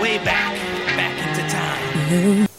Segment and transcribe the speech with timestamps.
[0.00, 0.54] way back,
[0.96, 2.55] back into time.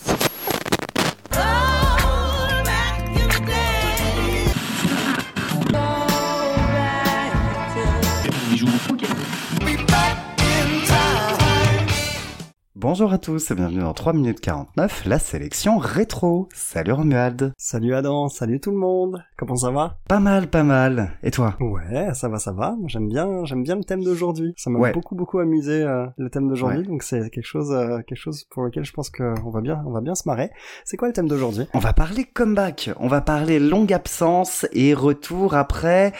[13.00, 16.50] Bonjour à tous et bienvenue dans 3 minutes 49, la sélection rétro.
[16.52, 17.54] Salut Romuald.
[17.56, 19.24] Salut Adam, salut tout le monde.
[19.38, 20.00] Comment ça va?
[20.10, 21.12] Pas mal, pas mal.
[21.22, 21.56] Et toi?
[21.60, 22.76] Ouais, ça va, ça va.
[22.88, 24.56] J'aime bien, j'aime bien le thème d'aujourd'hui.
[24.58, 24.94] Ça m'a Ouais.
[24.94, 26.88] beaucoup, beaucoup amusé euh, le thème d'aujourd'hui, Ouais.
[26.88, 29.92] donc c'est quelque chose, euh, quelque chose pour lequel je pense qu'on va bien, on
[29.92, 30.50] va bien se marrer.
[30.84, 31.68] C'est quoi le thème d'aujourd'hui?
[31.76, 36.14] On va parler comeback, on va parler longue absence et retour après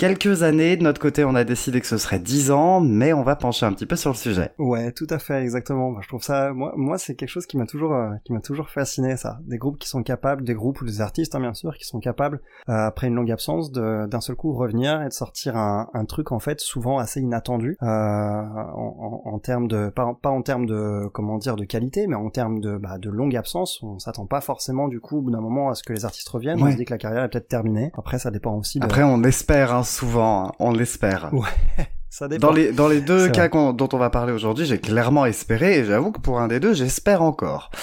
[0.00, 0.78] quelques années.
[0.78, 3.66] De notre côté, on a décidé que ce serait 10 ans, mais on va pencher
[3.66, 4.50] un petit peu sur le sujet.
[4.58, 6.00] Ouais, tout à fait, exactement.
[6.00, 8.70] Je trouve ça, moi, moi, c'est quelque chose qui m'a toujours, euh, qui m'a toujours
[8.70, 9.40] fasciné, ça.
[9.42, 12.00] Des groupes qui sont capables, des groupes ou des artistes, hein, bien sûr, qui sont
[12.00, 12.40] capables,
[12.70, 16.32] euh, après une longue absence, d'un seul coup revenir et de sortir un, un truc
[16.32, 20.64] en fait souvent assez inattendu euh, en, en, en termes de, pas, pas en termes
[20.64, 23.82] de, comment dire, de qualité, mais en termes de, bah, de longue absence.
[23.82, 26.30] On s'attend pas forcément du coup au bout d'un moment à ce que les artistes
[26.30, 26.62] reviennent.
[26.62, 27.92] On se dit que la carrière est peut-être terminée.
[27.98, 28.78] Après, ça dépend aussi.
[28.78, 28.84] De...
[28.86, 31.30] Après, on espère hein, souvent, hein, on l'espère.
[31.32, 31.48] Ouais.
[32.10, 32.48] ça dépend.
[32.48, 35.84] Dans les, dans les deux cas dont on va parler aujourd'hui, j'ai clairement espéré, et
[35.84, 37.70] j'avoue que pour un des deux, j'espère encore.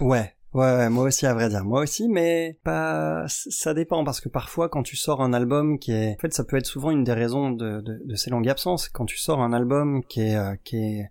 [0.00, 0.34] Ouais.
[0.54, 4.30] Ouais, ouais, moi aussi à vrai dire, moi aussi, mais pas, ça dépend parce que
[4.30, 7.04] parfois quand tu sors un album qui est, en fait, ça peut être souvent une
[7.04, 8.88] des raisons de, de, de ces longues absences.
[8.88, 11.10] Quand tu sors un album qui est, euh, qui est,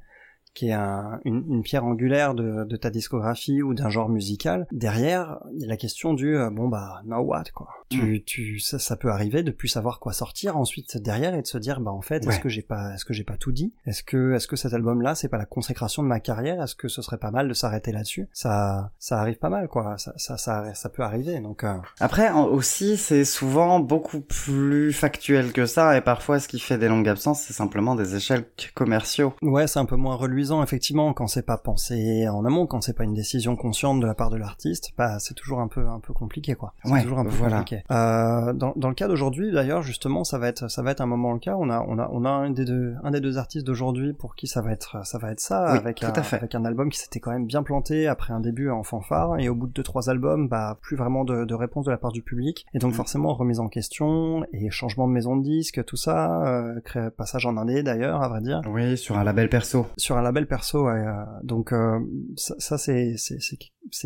[0.58, 4.66] qui est un- une, une pierre angulaire de, de ta discographie ou d'un genre musical,
[4.72, 7.68] derrière, il y a la question du, euh, bon bah, now what, quoi.
[7.90, 11.48] Tu, tu, ça, ça peut arriver de plus savoir quoi sortir ensuite derrière et de
[11.48, 13.72] se dire, bah en fait, est-ce que j'ai pas, est-ce que j'ai pas tout dit?
[13.86, 16.62] Est-ce que, est-ce que cet album-là, c'est pas la consécration de ma carrière?
[16.62, 18.28] Est-ce que ce serait pas mal de s'arrêter là-dessus?
[18.34, 19.98] Ça, ça arrive pas mal, quoi.
[20.00, 25.54] Ça, ça, ça, ça peut arriver, donc, euh, Après, aussi, c'est souvent beaucoup plus factuel
[25.54, 29.34] que ça, et parfois, ce qui fait des longues absences, c'est simplement des échecs commerciaux.
[29.42, 32.96] Ouais, c'est un peu moins reluisant effectivement quand c'est pas pensé en amont, quand c'est
[32.96, 34.92] pas une décision consciente de la part de l'artiste.
[34.98, 36.74] Bah, c'est toujours un peu un peu compliqué quoi.
[36.84, 37.58] C'est Ouais, toujours un peu voilà.
[37.60, 37.84] compliqué.
[37.92, 41.06] Euh, dans, dans le cas d'aujourd'hui d'ailleurs justement, ça va être ça va être un
[41.06, 41.56] moment le cas.
[41.58, 44.36] On a on a on a un des deux un des deux artistes d'aujourd'hui pour
[44.36, 47.00] qui ça va être ça va être ça Oui, avec un, avec un album qui
[47.00, 49.84] s'était quand même bien planté après un début en fanfare et au bout de deux
[49.84, 52.92] trois albums, bah plus vraiment de, de réponse de la part du public et donc
[52.92, 52.96] Mhm.
[52.98, 56.80] forcément remise en question et changement de maison de disque, tout ça, euh,
[57.18, 59.86] passage en indé d'ailleurs à vrai dire Oui, sur un label perso.
[59.98, 62.00] sur un label perso euh, donc euh,
[62.36, 63.16] ça, c'est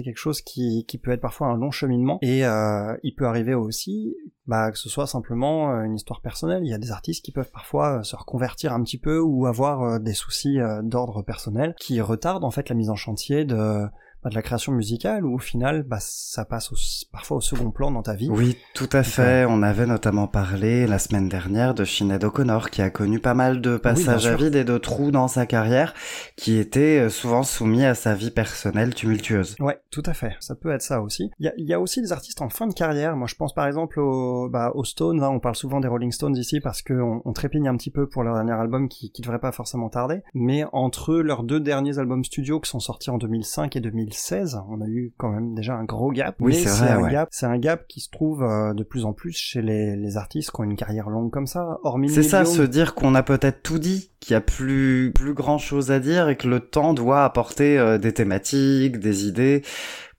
[0.03, 4.15] quelque chose qui peut être parfois un long cheminement et euh, il peut arriver aussi
[4.47, 6.63] bah que ce soit simplement une histoire personnelle.
[6.63, 9.99] Il y a des artistes qui peuvent parfois se reconvertir un petit peu ou avoir
[9.99, 13.85] des soucis d'ordre personnel qui retardent en fait la mise en chantier de
[14.23, 16.75] bah, de la création musicale où au final bah ça passe au-
[17.11, 19.45] parfois au second plan dans ta vie Oui, tout à fait.
[19.49, 23.61] On avait notamment parlé la semaine dernière de Sinead O'Connor, qui a connu pas mal
[23.61, 25.93] de passages bien à vide et de trous dans sa carrière,
[26.35, 29.55] qui étaient euh, souvent soumis à sa vie personnelle tumultueuse.
[29.59, 30.35] Ouais, tout à fait.
[30.39, 31.31] Ça peut être ça aussi.
[31.39, 33.15] Il y a, il y a aussi des artistes en fin de carrière.
[33.15, 35.21] Moi, je pense par exemple aux, bah, aux Stones.
[35.23, 35.29] hein.
[35.29, 38.07] On parle souvent des Rolling Stones ici parce que on, on trépigne un petit peu
[38.07, 40.21] pour leur dernier album qui, qui devrait pas forcément tarder.
[40.33, 43.79] Mais entre leurs deux derniers albums studio qui sont sortis en 2005 et
[44.11, 46.35] 2016, on a eu quand même déjà un gros gap.
[46.39, 47.11] Oui, c'est vrai, un ouais.
[47.11, 47.29] gap.
[47.31, 50.51] C'est un gap qui se trouve euh, de plus en plus chez les, les artistes
[50.51, 51.79] qui ont une carrière longue comme ça.
[51.83, 55.33] Hormis C'est ça, se dire qu'on a peut-être tout dit, qu'il y a plus plus
[55.33, 59.63] grand chose à dire et que le temps doit apporter euh, des thématiques, des idées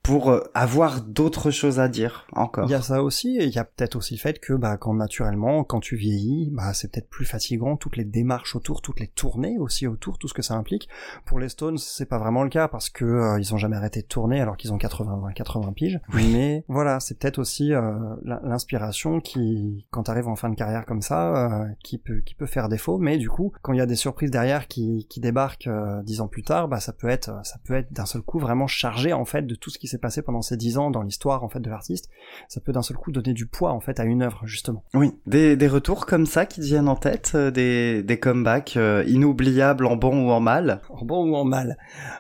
[0.03, 2.65] pour euh, avoir d'autres choses à dire encore.
[2.67, 4.77] Il y a ça aussi, et il y a peut-être aussi le fait que bah,
[4.77, 8.99] quand naturellement, quand tu vieillis, bah, c'est peut-être plus fatigant, toutes les démarches autour, toutes
[8.99, 10.89] les tournées aussi autour, tout ce que ça implique.
[11.25, 14.03] Pour les Stones, c'est pas vraiment le cas parce que euh, ils ont jamais arrêté
[14.03, 16.01] de tourner alors qu'ils ont 80, 80 piges.
[16.13, 17.93] Mais voilà, c'est peut-être aussi euh,
[18.25, 22.35] l'in- l'inspiration qui, quand t'arrives en fin de carrière comme ça, euh, qui peut qui
[22.35, 22.99] peut faire défaut.
[22.99, 26.21] Mais du coup, quand il y a des surprises derrière qui, qui débarquent euh, dix
[26.21, 29.13] ans plus tard, bah ça peut être ça peut être d'un seul coup vraiment chargé
[29.13, 31.49] en fait de tout ce qui s'est passé pendant ces dix ans dans l'histoire en
[31.49, 32.09] fait de l'artiste.
[32.49, 34.85] Ça peut d'un seul coup donner du poids en fait à une œuvre justement.
[34.95, 39.05] Oui, des, des retours comme ça qui viennent en tête, euh, des, des comebacks euh,
[39.07, 40.81] inoubliables en bon ou en mal?
[40.89, 41.77] En bon ou en mal?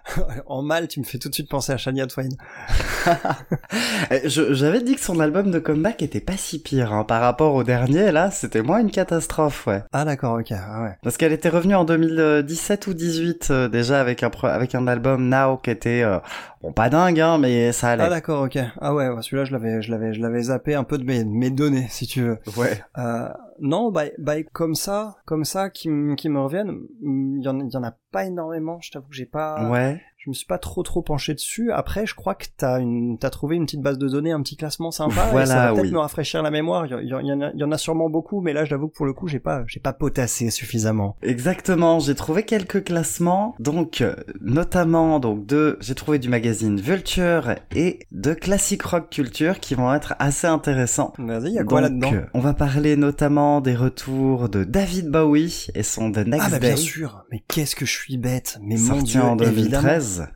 [0.46, 2.28] en mal, tu me fais tout de suite penser à Shania Twain.
[4.10, 7.04] Eh, J'avais dit que son album de comeback était pas si pire hein.
[7.04, 8.12] par rapport au dernier.
[8.12, 9.82] Là, c'était moins une catastrophe, ouais.
[9.92, 10.96] Ah d'accord, ok, ah ouais.
[11.02, 15.28] Parce qu'elle était revenue en 2017 ou 18 euh, déjà avec un avec un album
[15.28, 16.18] Now qui était euh,
[16.62, 18.04] bon pas dingue hein, mais ça allait.
[18.04, 18.58] Ah d'accord, ok.
[18.80, 21.24] Ah ouais, ouais, celui-là je l'avais, je l'avais, je l'avais zappé un peu de mes,
[21.24, 22.38] mes données, si tu veux.
[22.56, 22.82] ouais.
[22.98, 23.28] Euh,
[23.60, 27.82] non, bah, bah, comme ça, comme ça, qui, qui me reviennent, il y y en
[27.82, 28.78] a pas énormément.
[28.80, 29.68] Je t'avoue que j'ai pas.
[29.70, 30.00] Ouais.
[30.24, 31.72] Je me suis pas trop trop penché dessus.
[31.72, 34.56] Après, je crois que t'as une, t'as trouvé une petite base de données, un petit
[34.56, 35.26] classement sympa.
[35.32, 35.90] Voilà, et ça va peut-être oui.
[35.90, 36.86] me rafraîchir la mémoire.
[36.86, 39.04] Il y, en a, il y en a sûrement beaucoup, mais là, j'avoue que pour
[39.06, 41.16] le coup, j'ai pas, j'ai pas potassé suffisamment.
[41.22, 47.56] Exactement, j'ai trouvé quelques classements, donc euh, notamment donc de j'ai trouvé du magazine Vulture
[47.74, 51.14] et de Classic Rock Culture qui vont être assez intéressants.
[51.18, 52.12] Vas-y, il y a quoi là-dedans?
[52.14, 56.50] euh, On va parler notamment des retours de David Bowie et son The Next Ah
[56.50, 57.24] bah Day, bien sûr.
[57.32, 58.58] Mais qu'est-ce que je suis bête.
[58.62, 59.82] Mais mon sorti dieu, en évidemment.
[59.82, 60.26] 2013.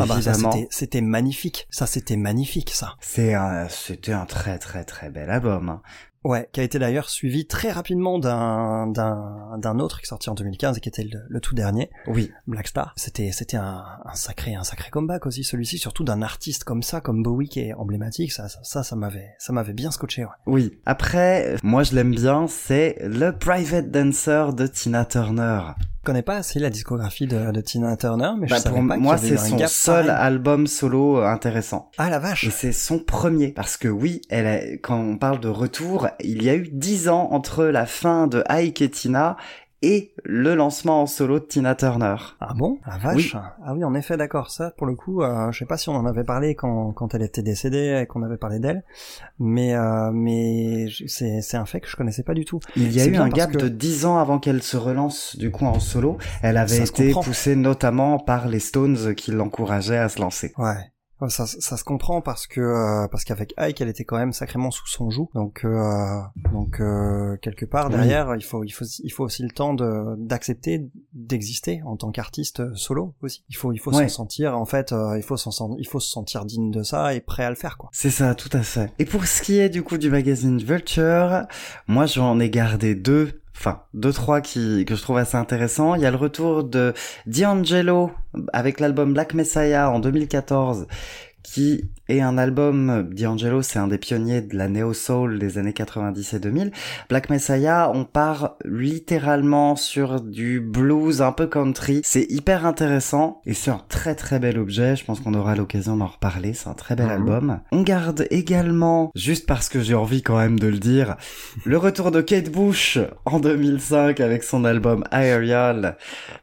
[0.00, 1.68] Ah bah Évidemment, c'était, magnifique.
[1.70, 2.94] Ça c'était magnifique ça.
[3.00, 3.34] c'est
[3.68, 5.68] c'était un très très très bel album.
[5.68, 5.82] hein.
[6.24, 10.30] Ouais, qui a été d'ailleurs suivi très rapidement d'un d'un d'un autre qui est sorti
[10.30, 12.94] en 2015 et qui était le, le tout dernier, Oui, Black Star.
[12.96, 17.02] C'était c'était un, un sacré un sacré comeback aussi celui-ci, surtout d'un artiste comme ça,
[17.02, 18.32] comme Bowie qui est emblématique.
[18.32, 20.24] Ça ça ça, ça m'avait ça m'avait bien scotché.
[20.24, 20.30] Ouais.
[20.46, 20.80] oui.
[20.86, 25.60] Après, moi je l'aime bien, c'est le Private Dancer de Tina Turner.
[26.04, 28.86] Je connais pas assez la discographie de, de Tina Turner, mais Bah, je savais pour
[28.86, 30.22] pas moi, c'est son seul pareil.
[30.22, 31.90] album solo euh, intéressant.
[31.96, 32.44] Ah la vache.
[32.44, 33.52] Et c'est son premier.
[33.52, 37.08] Parce que oui, elle a- quand on parle de retour, il y a eu dix
[37.08, 39.38] ans entre la fin de Ike et Tina
[39.86, 42.16] et le lancement en solo de Tina Turner.
[42.40, 42.78] Ah bon?
[42.86, 44.50] La vache Ah oui, en effet, d'accord.
[44.50, 47.14] Ça, pour le coup, euh, je sais pas si on en avait parlé quand, quand
[47.14, 48.82] elle était décédée et qu'on avait parlé d'elle,
[49.38, 52.60] mais euh, mais c'est c'est un fait que je connaissais pas du tout.
[52.76, 55.50] Il y a eu un gap que- de 10 ans avant qu'elle se relance du
[55.50, 56.18] coup en solo.
[56.42, 60.52] Elle avait Ça été poussée notamment par les Stones qui l'encourageaient à se lancer.
[60.58, 60.76] Ouais.
[61.28, 64.70] Ça, ça se comprend parce que euh, parce qu'avec Ike elle était quand même sacrément
[64.70, 66.20] sous son joug donc euh,
[66.52, 67.92] donc euh, quelque part Oui.
[67.94, 72.10] derrière il faut il faut il faut aussi le temps de d'accepter d'exister en tant
[72.10, 74.08] qu'artiste solo aussi il faut il faut Ouais.
[74.08, 77.14] s'en sentir en fait euh, il faut sen- il faut se sentir digne de ça
[77.14, 78.92] et prêt à le faire quoi C'est ça, tout à fait.
[78.98, 81.46] Et pour ce qui est du coup du magazine Vulture,
[81.86, 85.94] moi j'en ai gardé deux, enfin deux trois qui que je trouve assez intéressants.
[85.94, 86.92] Il y a le retour de
[87.26, 88.12] D'Angelo
[88.52, 90.86] avec l'album Black Messiah en 2014,
[91.44, 93.08] qui est un album.
[93.12, 96.72] D'Angelo, c'est un des pionniers de la neo soul des années 90 et 2000.
[97.08, 102.00] Black Messiah, on part littéralement sur du blues un peu country.
[102.02, 104.96] C'est hyper intéressant et c'est un très très bel objet.
[104.96, 106.54] Je pense qu'on aura l'occasion d'en reparler.
[106.54, 107.12] C'est un très bel Mhm.
[107.12, 107.60] album.
[107.72, 111.16] On garde également, juste parce que j'ai envie quand même de le dire,
[111.64, 115.96] le retour de Kate Bush en 2005 avec son album Aerial.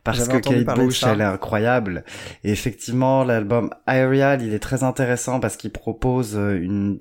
[0.03, 2.03] Parce que Kate Bush, elle est incroyable.
[2.43, 6.99] Et effectivement, l'album Aerial, il est très intéressant parce qu'il propose euh, une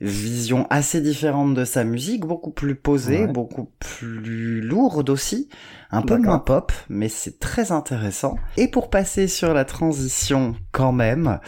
[0.00, 3.26] vision assez différente de sa musique, beaucoup plus posée, Ouais.
[3.26, 5.48] beaucoup plus lourde aussi,
[5.90, 8.36] un peu moins pop, mais c'est très intéressant.
[8.56, 11.38] Et pour passer sur la transition quand même,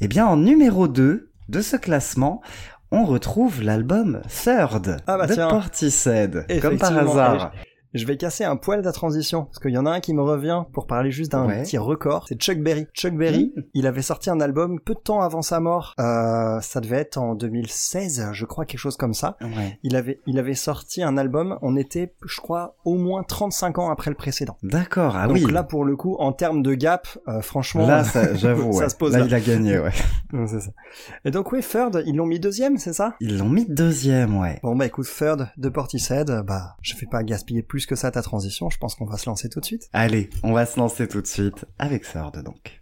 [0.00, 2.40] eh bien en numéro 2 de ce classement,
[2.90, 5.48] on retrouve l'album Third Ah bah de tiens.
[5.48, 7.52] Portishead, comme par hasard.
[7.94, 10.12] Je vais casser un poil de la transition, parce qu'il y en a un qui
[10.14, 11.62] me revient pour parler juste d'un Ouais.
[11.62, 12.26] petit record.
[12.28, 12.86] C'est Chuck Berry.
[12.92, 13.60] Chuck Berry, Mmh.
[13.74, 15.94] il avait sorti un album peu de temps avant sa mort.
[16.00, 19.36] Euh, ça devait être en 2016, je crois, quelque chose comme ça.
[19.40, 19.78] Ouais.
[19.82, 23.90] Il avait, il avait sorti un album, on était, je crois, au moins 35 ans
[23.90, 24.56] après le précédent.
[24.62, 25.50] D'accord, ah Donc oui.
[25.52, 27.86] là, pour le coup, en termes de gap, euh, franchement...
[27.86, 28.88] Là, ça- j'avoue, ça ouais.
[28.88, 29.26] se pose là, là.
[29.26, 29.92] il a gagné, ouais.
[30.48, 30.58] Ça.
[31.24, 33.14] Et donc, oui, Third, ils l'ont mis deuxième, c'est ça?
[33.20, 34.58] Ils l'ont mis deuxième, ouais.
[34.64, 38.22] Bon bah écoute, Third de Portishead, bah je fais pas gaspiller plus que ça ta
[38.22, 39.88] transition, je pense qu'on va se lancer tout de suite.
[39.92, 42.80] Allez, on va se lancer tout de suite avec Third, donc.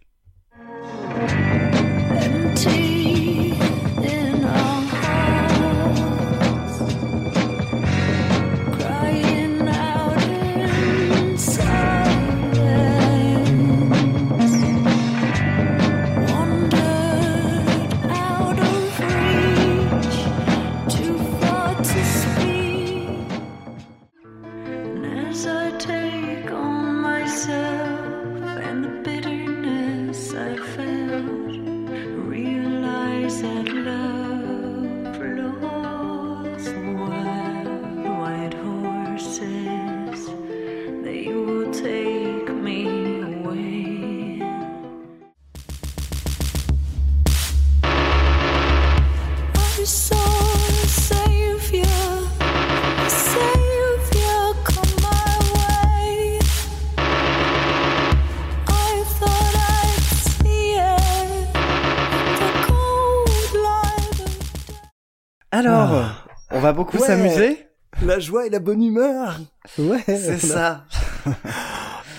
[66.93, 67.07] Beaucoup Ouais.
[67.07, 67.67] s'amuser
[68.01, 69.39] La joie et la bonne humeur
[69.77, 70.85] Ouais C'est ça.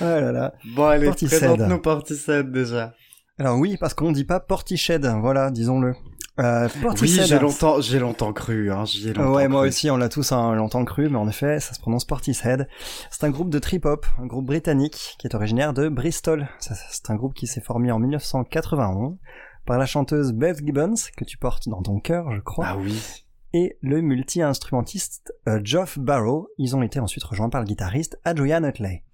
[0.00, 0.54] Oh là là.
[0.75, 2.95] Bon, allez, présente-nous Portishead déjà.
[3.38, 5.95] Alors oui, parce qu'on dit pas Portiched, voilà, disons-le.
[6.40, 6.69] Euh,
[7.00, 10.09] Oui, j'ai longtemps, j'ai longtemps cru, hein, j'y ai longtemps Ouais, moi aussi, on l'a
[10.09, 12.66] tous hein, longtemps cru, mais en effet, ça se prononce Portishead.
[13.11, 16.49] C'est un groupe de trip-hop, un groupe britannique qui est originaire de Bristol.
[16.59, 19.16] C'est un groupe qui s'est formé en 1991
[19.64, 23.24] par la chanteuse Beth Gibbons, que tu portes dans ton cœur, je crois, Ah oui.
[23.54, 26.49] Et le multi-instrumentiste euh, Geoff Barrow.
[26.58, 29.04] Ils ont été ensuite rejoints par le guitariste Adrian Utley.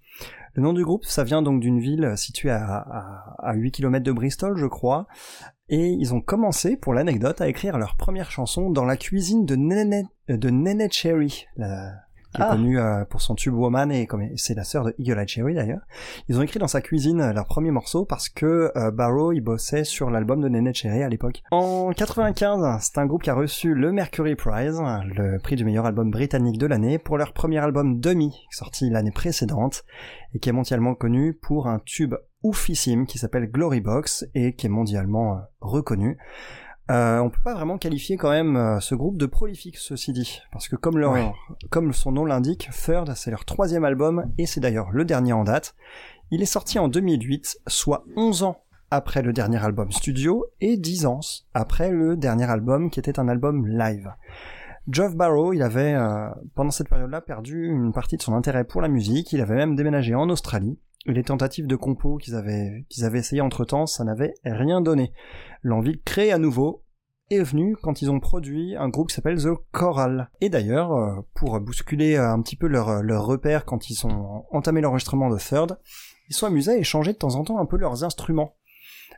[0.55, 4.03] Le nom du groupe, ça vient donc d'une ville située à, à, à 8 km
[4.03, 5.07] de Bristol, je crois,
[5.69, 9.55] et ils ont commencé, pour l'anecdote, à écrire leur première chanson dans la cuisine de
[9.55, 11.45] Nene, de Nene Cherry,
[12.33, 12.51] qui est Ah.
[12.51, 15.53] connue euh, pour son tube Woman, et comme c'est la sœur de Eagle Eye Cherry
[15.53, 15.81] d'ailleurs.
[16.29, 19.41] Ils ont écrit dans sa cuisine euh, leur premier morceau parce que euh, Barrow, il
[19.41, 21.41] bossait sur l'album de Nene Cherry à l'époque.
[21.51, 24.81] En 95, c'est un groupe qui a reçu le Mercury Prize,
[25.15, 29.11] le prix du meilleur album britannique de l'année, pour leur premier album Demi, sorti l'année
[29.11, 29.83] précédente,
[30.33, 34.65] et qui est mondialement connu pour un tube oufissime qui s'appelle Glory Box et qui
[34.65, 36.17] est mondialement reconnu.
[36.91, 40.41] Euh, on peut pas vraiment qualifier quand même euh, ce groupe de prolifique, ceci dit,
[40.51, 41.31] parce que comme leur, Ouais.
[41.69, 45.43] comme son nom l'indique, Third, c'est leur troisième album et c'est d'ailleurs le dernier en
[45.43, 45.73] date.
[46.31, 48.57] Il est sorti en 2008, soit 11 ans
[48.89, 51.19] après le dernier album studio et 10 ans
[51.53, 54.11] après le dernier album qui était un album live.
[54.89, 58.81] Geoff Barrow, il avait, euh, pendant cette période-là, perdu une partie de son intérêt pour
[58.81, 59.31] la musique.
[59.31, 60.77] Il avait même déménagé en Australie.
[61.05, 65.13] Les tentatives de compo qu'ils avaient, qu'ils avaient essayé entre-temps, ça n'avait rien donné.
[65.63, 66.83] L'envie de créer à nouveau
[67.31, 70.29] est venue quand ils ont produit un groupe qui s'appelle The Choral.
[70.41, 74.43] Et d'ailleurs, euh, pour bousculer euh, un petit peu leur, leur repère quand ils ont
[74.51, 75.79] entamé l'enregistrement de Third,
[76.29, 78.55] ils sont amusés à échanger de temps en temps un peu leurs instruments.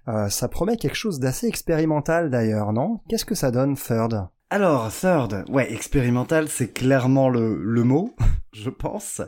[0.07, 3.01] Euh, ça promet quelque chose d'assez expérimental d'ailleurs, non?
[3.09, 4.27] Qu'est-ce que ça donne Third?
[4.49, 8.13] Alors, Third, ouais, expérimental, c'est clairement le, le mot,
[8.53, 9.21] je pense.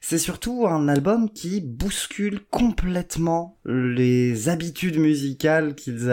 [0.00, 6.10] C'est surtout un album qui bouscule complètement les habitudes musicales qu'ils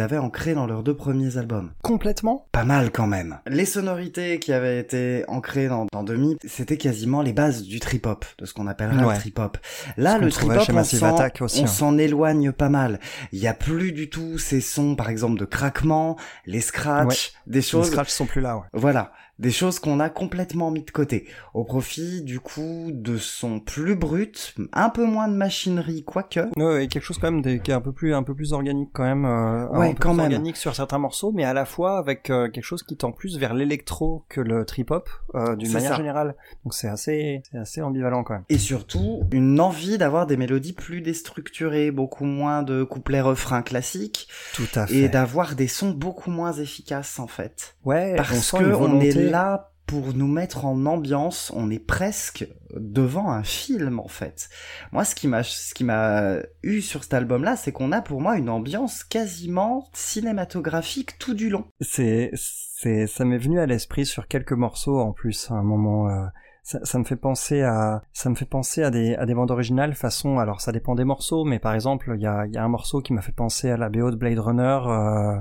[0.00, 1.72] avaient ancrées dans leurs deux premiers albums.
[1.82, 3.38] Complètement Pas mal quand même.
[3.46, 8.24] Les sonorités qui avaient été ancrées dans, dans Demi, c'était quasiment les bases du trip-hop,
[8.38, 9.14] de ce qu'on appellerait Ouais.
[9.14, 9.56] le trip-hop.
[9.96, 11.66] Là, le trip-hop, on s'en- hein.
[11.66, 12.98] s'en éloigne pas mal.
[13.32, 16.16] Il y a plus du tout ces sons, par exemple, de craquement,
[16.46, 18.64] les scratchs, des Les choses scratchs sont plus là, ouais.
[18.72, 23.60] voilà, des choses qu'on a complètement mis de côté, au profit du coup de sons
[23.60, 24.32] plus bruts,
[24.72, 26.40] un peu moins de machinerie, quoique.
[26.56, 28.52] Ouais, et quelque chose quand même de- qui est un peu plus un peu plus
[28.52, 30.32] organique quand même euh, Ouais, un peu quand plus même.
[30.32, 33.38] organique sur certains morceaux mais à la fois avec euh, quelque chose qui tend plus
[33.38, 35.96] vers l'électro que le trip hop euh, d'une manière ça.
[35.96, 40.36] générale donc c'est assez c'est assez ambivalent quand même Et surtout, une envie d'avoir des
[40.36, 45.90] mélodies plus déstructurées, beaucoup moins de couplets-refrains classiques, tout à fait et d'avoir des sons
[45.90, 47.76] beaucoup moins efficaces en fait.
[47.84, 53.30] ouais Parce que on est là pour nous mettre en ambiance, on est presque devant
[53.30, 54.50] un film en fait.
[54.92, 58.02] Moi ce qui m'a ce qui m'a eu sur cet album là, c'est qu'on a
[58.02, 61.64] pour moi une ambiance quasiment cinématographique tout du long.
[61.80, 66.10] c'est c'est ça m'est venu à l'esprit sur quelques morceaux en plus à un moment
[66.10, 66.26] euh,
[66.62, 69.50] ça, ça me fait penser à ça me fait penser à des à des bandes
[69.50, 72.58] originales façon alors ça dépend des morceaux mais par exemple il y a il y
[72.58, 75.38] a un morceau qui m'a fait penser à la BO de Blade Runner euh,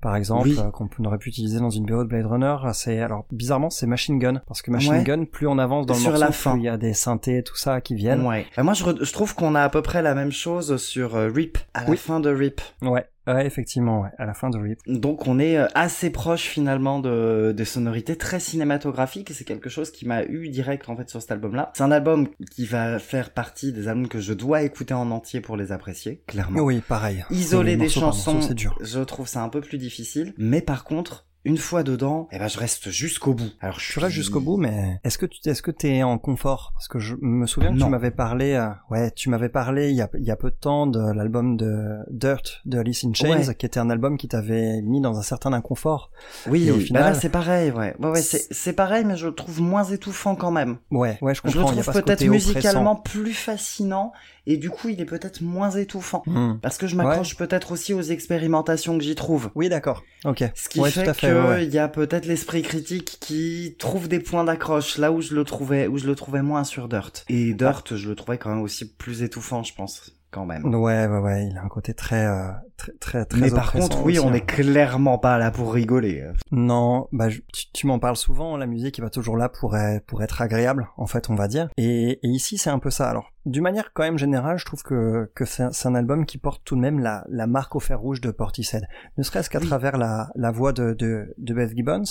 [0.00, 0.56] par exemple Oui.
[0.58, 3.86] euh, qu'on aurait pu utiliser dans une BO de Blade Runner c'est alors bizarrement c'est
[3.86, 5.02] Machine Gun parce que Machine Ouais.
[5.04, 6.52] Gun plus on avance dans le Sur morceau la fin.
[6.52, 8.46] plus il y a des synthés tout ça qui viennent Ouais.
[8.56, 11.58] Bah, moi je, trouve qu'on a à peu près la même chose sur euh, Rip,
[11.74, 11.96] à la Oui.
[11.96, 12.60] fin de Rip.
[12.82, 16.42] ouais ouais effectivement ouais à la fin de Rip Donc on est euh, assez proche
[16.42, 20.96] finalement de des sonorités très cinématographiques et c'est quelque chose qui m'a eu direct en
[20.96, 21.70] fait sur cet album-là.
[21.74, 25.40] C'est un album qui va faire partie des albums que je dois écouter en entier
[25.40, 26.60] pour les apprécier, clairement.
[26.60, 30.34] oui pareil Isoler des chansons, c'est dur je trouve ça un peu plus difficile.
[30.38, 33.50] Mais par contre, une fois dedans, eh ben je reste jusqu'au bout.
[33.60, 36.72] Alors je suis- jusqu'au bout, mais est-ce que tu est-ce que t'es en confort?
[36.74, 39.96] Parce que je me souviens que tu m'avais parlé, euh, ouais, tu m'avais parlé il
[39.96, 43.14] y a il y a peu de temps de l'album de Dirt de Alice in
[43.14, 43.54] Chains, Ouais.
[43.54, 46.10] qui était un album qui t'avait mis dans un certain inconfort.
[46.46, 47.94] Oui, Et au bah final- là c'est pareil, ouais.
[47.98, 50.76] Ouais, ouais, c'est c'est pareil, mais je le trouve moins étouffant quand même.
[50.90, 51.74] Ouais, ouais, je Je le comprends.
[51.76, 54.12] y a trouve peut-être musicalement plus fascinant
[54.48, 56.22] et du coup il est peut-être moins étouffant.
[56.26, 56.54] Hmm.
[56.60, 59.50] Parce que je m'accroche peut-être aussi aux expérimentations que j'y trouve.
[59.54, 60.02] Oui, d'accord.
[60.24, 60.42] Ok.
[60.54, 64.44] Ce qui ouais, fait qu'il ouais, y a peut-être l'esprit critique qui trouve des points
[64.44, 67.24] d'accroche là où je le trouvais, où je le trouvais moins sur Dirt.
[67.28, 70.64] Et Dirt, je le trouvais quand même aussi plus étouffant, je pense, quand même.
[70.64, 71.48] Ouais, ouais, ouais.
[71.50, 73.40] Il a un côté très, euh, très, très, très.
[73.40, 74.34] Mais par contre, oui, aussi, on hein.
[74.34, 76.26] est clairement pas là pour rigoler.
[76.50, 78.56] Non, bah je- tu, tu m'en parles souvent.
[78.56, 81.48] La musique est pas toujours là pour être, pour être agréable, en fait, on va
[81.48, 81.68] dire.
[81.76, 83.10] Et, et ici, c'est un peu ça.
[83.10, 86.62] Alors, d'une manière quand même générale, je trouve que, que c'est un, album qui porte
[86.64, 88.84] tout de même la, la marque au fer rouge de Portishead.
[89.16, 89.66] Ne serait-ce qu'à Oui.
[89.66, 92.02] travers la, la voix de, de, de Beth Gibbons,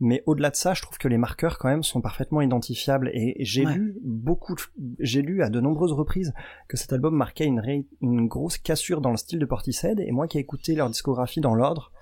[0.00, 3.36] mais au-delà de ça, je trouve que les marqueurs quand même sont parfaitement identifiables et
[3.40, 3.74] j'ai Ouais.
[3.74, 4.54] lu beaucoup,
[5.00, 6.32] j'ai lu à de nombreuses reprises
[6.68, 10.12] que cet album marquait une, ré- une grosse cassure dans le style de Portishead et
[10.14, 11.92] moi qui ai écouté leur discographie dans l'ordre,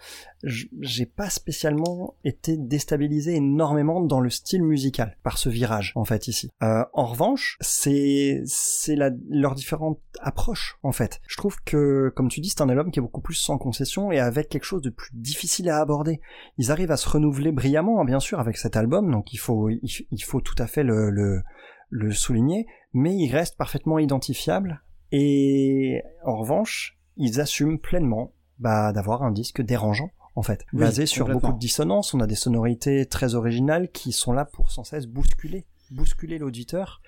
[0.44, 6.28] j'ai pas spécialement été déstabilisé énormément dans le style musical par ce virage en fait
[6.28, 6.50] ici.
[6.62, 11.20] Euh, en revanche, c'est c'est la leurs différentes approches en fait.
[11.26, 14.12] Je trouve que comme tu dis, c'est un album qui est beaucoup plus sans concession
[14.12, 16.20] et avec quelque chose de plus difficile à aborder.
[16.58, 19.68] Ils arrivent à se renouveler brillamment hein, bien sûr avec cet album, donc il faut
[19.70, 21.42] il, faut tout à fait le
[21.90, 29.22] le souligner, mais ils restent parfaitement identifiables et en revanche, ils assument pleinement bah, d'avoir
[29.22, 32.14] un disque dérangeant en fait, Oui, basé sur beaucoup de dissonances.
[32.14, 37.00] On a des sonorités très originales qui sont là pour sans cesse bousculer, bousculer l'auditeur,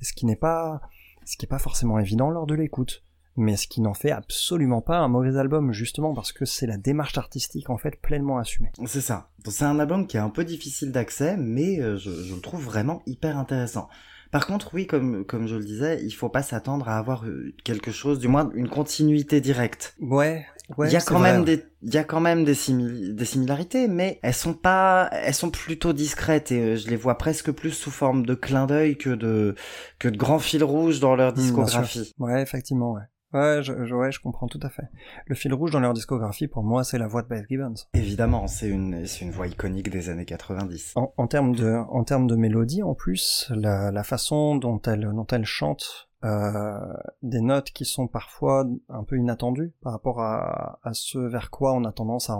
[0.00, 0.80] ce qui n'est pas,
[1.24, 3.04] ce qui est pas forcément évident lors de l'écoute,
[3.36, 6.78] mais ce qui n'en fait absolument pas un mauvais album justement parce que c'est la
[6.78, 8.72] démarche artistique en fait pleinement assumée.
[8.86, 9.30] C'est ça.
[9.46, 12.64] C'est un album qui est un peu difficile d'accès, mais euh, je, je le trouve
[12.64, 13.88] vraiment hyper intéressant.
[14.30, 17.52] Par contre, oui, comme, comme je le disais, il faut pas s'attendre à avoir euh,
[17.64, 19.96] quelque chose, du moins une continuité directe.
[20.00, 20.46] Ouais,
[20.78, 20.88] ouais.
[20.88, 23.24] il y a quand vrai, même des, il y a quand même des, simili- des
[23.26, 27.50] similarités, mais elles sont pas, elles sont plutôt discrètes et euh, je les vois presque
[27.52, 29.54] plus sous forme de clin d'œil que de,
[29.98, 32.14] que de grands fils rouges dans leur Hmm, discographie.
[32.18, 33.02] Ouais, effectivement, ouais.
[33.32, 34.84] Ouais, je, je- ouais, je comprends tout à fait.
[35.26, 37.74] Le fil rouge dans leur discographie, pour moi, c'est la voix de Beth Gibbons.
[37.94, 40.94] Évidemment, c'est une, c'est une voix iconique des années 90.
[40.96, 45.02] En, en termes de, en termes de mélodie, en plus, la, la façon dont elle,
[45.14, 46.78] dont elle chante euh,
[47.22, 51.72] des notes qui sont parfois un peu inattendues par rapport à, à ce vers quoi
[51.72, 52.34] on a tendance à,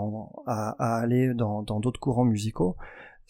[0.45, 2.75] à, à aller dans dans d'autres courants musicaux,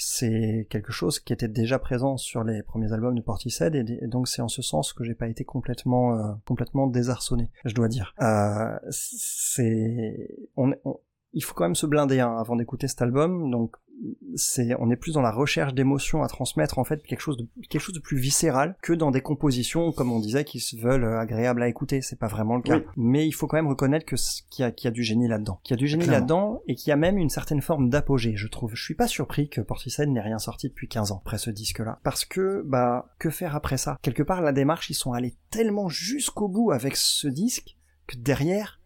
[0.03, 4.07] c'est quelque chose qui était déjà présent sur les premiers albums de Portishead et, et
[4.07, 7.87] donc c'est en ce sens que j'ai pas été complètement euh, complètement désarçonné, je dois
[7.87, 8.13] dire.
[8.21, 10.27] Euh, c'est
[10.57, 10.99] on, on-
[11.33, 13.75] il faut quand même se blinder hein, avant d'écouter cet album, donc
[14.35, 17.47] c'est on est plus dans la recherche d'émotions à transmettre en fait quelque chose de
[17.69, 21.03] quelque chose de plus viscéral que dans des compositions comme on disait qui se veulent
[21.03, 22.01] euh, agréables à écouter.
[22.01, 22.77] C'est pas vraiment le cas.
[22.77, 22.83] Oui.
[22.97, 24.15] mais il faut quand même reconnaître que
[24.49, 25.59] qu'il y a qu'il y a du génie là-dedans.
[25.63, 26.19] Qu'il y a du génie Clairement.
[26.19, 28.71] là-dedans et qu'il y a même une certaine forme d'apogée je trouve.
[28.73, 31.79] Je suis pas surpris que Portishead n'ait rien sorti depuis 15 ans après ce disque
[31.79, 33.97] là parce que bah que faire après ça?
[34.01, 38.80] Quelque part la démarche ils sont allés tellement jusqu'au bout avec ce disque que derrière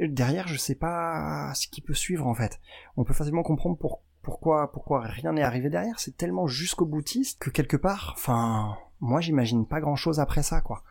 [0.00, 2.60] derrière je sais pas ce qui peut suivre en fait.
[2.96, 5.98] On peut facilement comprendre pour, pourquoi pourquoi rien n'est arrivé derrière.
[5.98, 10.60] C'est tellement jusqu'au boutiste que quelque part enfin moi j'imagine pas grand chose après ça
[10.60, 10.82] quoi.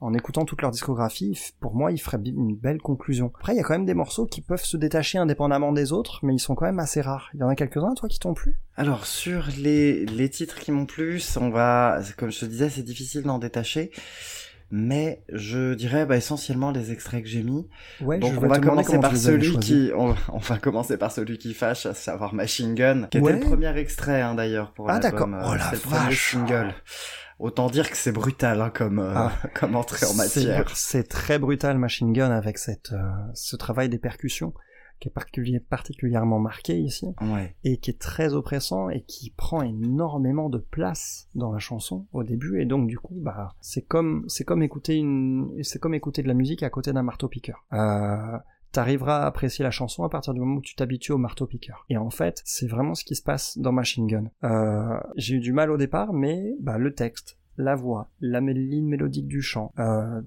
[0.00, 3.30] En écoutant toute leur discographie pour moi il ferait bi- une belle conclusion.
[3.38, 6.18] Après il y a quand même des morceaux qui peuvent se détacher indépendamment des autres
[6.24, 7.30] mais ils sont quand même assez rares.
[7.34, 8.58] Il y en a quelques-uns toi qui t'ont plu?
[8.74, 12.82] Alors sur les, les titres qui m'ont plu, on va, comme je te disais, c'est
[12.82, 13.92] difficile d'en détacher,
[14.74, 17.68] mais je dirais bah, essentiellement les extraits que j'ai mis.
[18.00, 21.52] ouais Donc on va commencer par celui qui, on, on va commencer par celui qui
[21.52, 23.32] fâche, à savoir Machine Gun, qui Ouais.
[23.34, 25.28] était le premier extrait hein, d'ailleurs pour Ah, d'accord.
[25.30, 26.32] Oh, la c'est le premier vache.
[26.32, 26.74] single.
[27.38, 29.32] Autant dire que c'est brutal hein, comme euh, Ah.
[29.54, 30.70] comme entrée en C'est- matière.
[30.74, 33.02] C'est très brutal Machine Gun avec cette, euh,
[33.34, 34.54] ce travail des percussions
[35.02, 37.56] qui est particulier- particulièrement marqué ici Ouais.
[37.64, 42.22] et qui est très oppressant et qui prend énormément de place dans la chanson au
[42.22, 46.22] début et donc du coup bah c'est comme c'est comme écouter une c'est comme écouter
[46.22, 47.64] de la musique à côté d'un marteau piqueur.
[47.72, 48.38] Euh,
[48.70, 51.84] T'arriveras à apprécier la chanson à partir du moment où tu t'habitues au marteau piqueur.
[51.90, 54.30] Et en fait, c'est vraiment ce qui se passe dans Machine Gun.
[54.44, 58.86] Euh, j'ai eu du mal au départ, mais bah, le texte, la voix, la ligne
[58.88, 60.22] mélodique du chant, euh,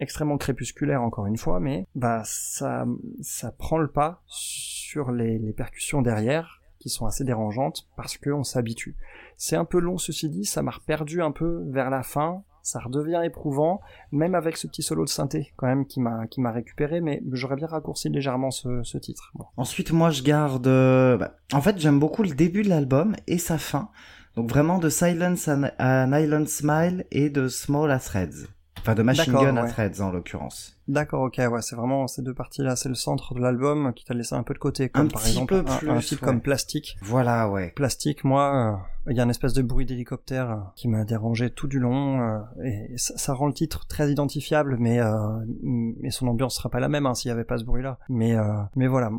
[0.00, 2.86] extrêmement crépusculaire encore une fois, mais bah ça
[3.20, 8.44] ça prend le pas sur les, les percussions derrière qui sont assez dérangeantes parce qu'on
[8.44, 8.96] s'habitue.
[9.36, 12.78] C'est un peu long ceci dit, ça m'a perdu un peu vers la fin, ça
[12.80, 13.80] redevient éprouvant,
[14.12, 17.22] même avec ce petit solo de synthé quand même qui m'a qui m'a récupéré, mais
[17.32, 19.32] j'aurais bien raccourci légèrement ce, ce titre.
[19.56, 20.66] Ensuite, moi, je garde.
[20.66, 23.90] euh, bah, en fait, j'aime beaucoup le début de l'album et sa fin.
[24.36, 28.46] Donc vraiment de Silence and, an Island Smile et de Small as Threads.
[28.88, 29.68] Enfin, de Machine D'accord, Gun à.
[29.68, 30.74] Threads en l'occurrence.
[30.88, 34.14] D'accord, ok, ouais, c'est vraiment ces deux parties-là, c'est le centre de l'album qui t'a
[34.14, 36.16] laissé un peu de côté, comme Un par petit exemple peu un, plus, un ouais.
[36.22, 36.96] comme Plastique.
[37.02, 37.70] Voilà, ouais.
[37.76, 41.50] Plastique, moi, euh, il y a une espèce de bruit d'hélicoptère euh, qui m'a dérangé
[41.50, 45.12] tout du long, euh, et ça, ça rend le titre très identifiable, mais euh,
[45.62, 47.98] mais son ambiance sera pas la même hein, s'il y avait pas ce bruit-là.
[48.08, 48.36] Mais
[48.74, 49.10] mais voilà,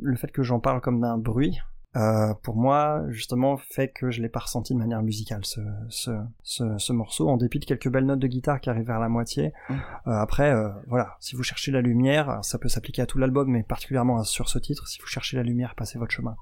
[0.00, 1.58] le fait que j'en parle comme d'un bruit.
[1.96, 6.10] Euh, pour moi, justement, fait que je l'ai pas ressenti de manière musicale ce, ce,
[6.42, 9.08] ce, ce morceau, en dépit de quelques belles notes de guitare qui arrivent vers la
[9.08, 9.52] moitié.
[9.68, 9.74] Mm.
[9.74, 9.78] Euh,
[10.12, 13.62] après, euh, voilà, si vous cherchez la lumière, ça peut s'appliquer à tout l'album, mais
[13.62, 16.36] particulièrement sur ce titre, si vous cherchez la lumière, passez votre chemin.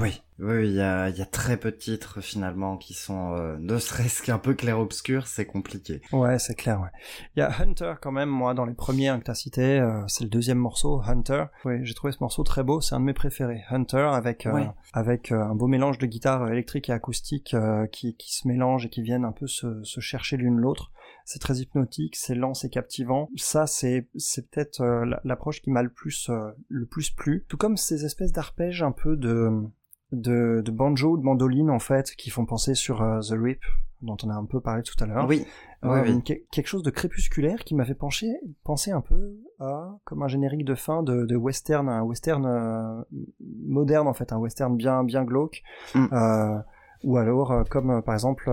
[0.00, 0.22] Oui.
[0.44, 3.56] Oui, il y a, il y a très peu de titres finalement qui sont euh,
[3.60, 6.00] ne serait-ce qu'un peu clair-obscur, c'est compliqué.
[6.12, 6.88] Ouais, c'est clair, ouais.
[7.36, 10.02] Il y a Hunter quand même, moi, dans les premiers hein, que t'as cités, euh,
[10.08, 11.44] c'est le deuxième morceau, Hunter.
[11.64, 13.62] Oui, j'ai trouvé ce morceau très beau, c'est un de mes préférés.
[13.70, 14.68] Hunter avec euh, Ouais.
[14.92, 17.54] avec euh, un beau mélange de guitare électrique et acoustique
[17.92, 20.90] qui, qui se mélangent et qui viennent un peu se, se chercher l'une l'autre.
[21.24, 23.28] C'est très hypnotique, c'est lent, c'est captivant.
[23.36, 27.44] Ça, c'est c'est peut-être euh, la- l'approche qui m'a le plus euh, le plus plu.
[27.48, 29.48] Tout comme ces espèces d'arpèges un peu de
[30.12, 33.60] de, de banjo ou de mandoline en fait qui font penser sur euh, The Rip
[34.02, 35.26] dont on a un peu parlé tout à l'heure.
[35.28, 35.46] Oui,
[35.84, 36.22] oui, Euh, oui.
[36.24, 38.32] que- quelque chose de crépusculaire qui m'a fait pencher,
[38.64, 43.02] penser un peu à comme un générique de fin de, de western, un western euh,
[43.66, 45.62] moderne en fait, un western bien bien glauque,
[45.94, 46.06] Mm.
[46.12, 46.58] Euh,
[47.04, 48.50] ou alors comme par exemple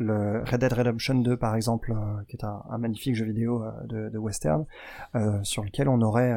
[0.00, 1.92] le Red Dead Redemption 2 par exemple,
[2.28, 4.64] qui est un, un magnifique jeu vidéo de, de western,
[5.16, 6.36] euh, sur lequel on aurait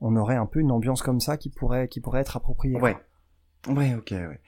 [0.00, 2.80] on aurait un peu une ambiance comme ça qui pourrait qui pourrait être appropriée.
[2.80, 2.96] Ouais.
[3.68, 4.40] Ouais, ok, ouais.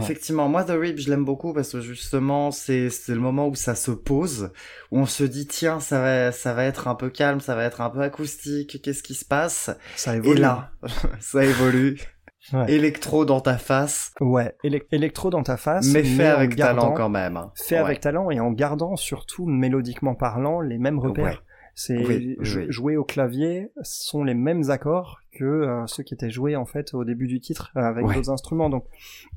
[0.00, 3.54] Effectivement, moi, The Rip, je l'aime beaucoup parce que justement, c'est, c'est le moment où
[3.54, 4.50] ça se pose,
[4.90, 7.64] où on se dit, tiens, ça va, ça va être un peu calme, ça va
[7.64, 9.70] être un peu acoustique, qu'est-ce qui se passe?
[9.96, 10.40] Ça Et évolue.
[10.40, 10.70] là,
[11.20, 12.00] ça évolue.
[12.52, 12.72] Ouais.
[12.72, 16.94] Électro dans ta face, Ouais, élec- électro dans ta face, mais fait avec gardant- talent
[16.94, 17.36] quand même.
[17.36, 17.52] hein.
[17.54, 17.80] fait Ouais.
[17.82, 21.44] avec talent et en gardant surtout mélodiquement parlant les mêmes repères.
[21.74, 22.66] C'est Oui, oui, jou- oui.
[22.68, 26.92] jouer au clavier sont les mêmes accords que euh, ceux qui étaient joués en fait
[26.94, 28.14] au début du titre euh, avec Ouais.
[28.14, 28.68] d'autres instruments.
[28.70, 28.84] Donc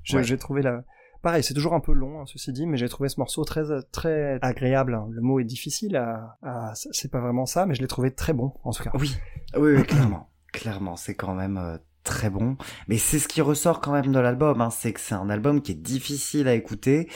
[0.04, 0.24] j'ai Ouais.
[0.24, 0.84] j'ai trouvé la
[1.22, 3.64] pareil, c'est toujours un peu long hein, ceci dit, mais j'ai trouvé ce morceau très
[3.92, 4.94] très agréable.
[4.96, 5.08] hein.
[5.12, 8.34] Le mot est difficile à, à c'est pas vraiment ça, mais je l'ai trouvé très
[8.34, 8.92] bon en tout cas.
[8.96, 9.16] Oui,
[9.58, 10.30] oui, oui, clairement.
[10.52, 12.58] clairement, c'est quand même euh, très bon.
[12.90, 15.62] Mais c'est ce qui ressort quand même de l'album, hein, c'est que c'est un album
[15.62, 17.10] qui est difficile à écouter,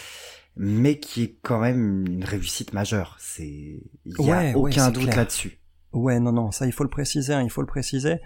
[0.62, 3.16] mais qui est quand même une réussite majeure.
[3.20, 5.58] C'est, il y Ouais, a ouais, aucun doute là-dessus.
[5.92, 8.20] Ouais, non, non, ça il faut le préciser, hein, il faut le préciser.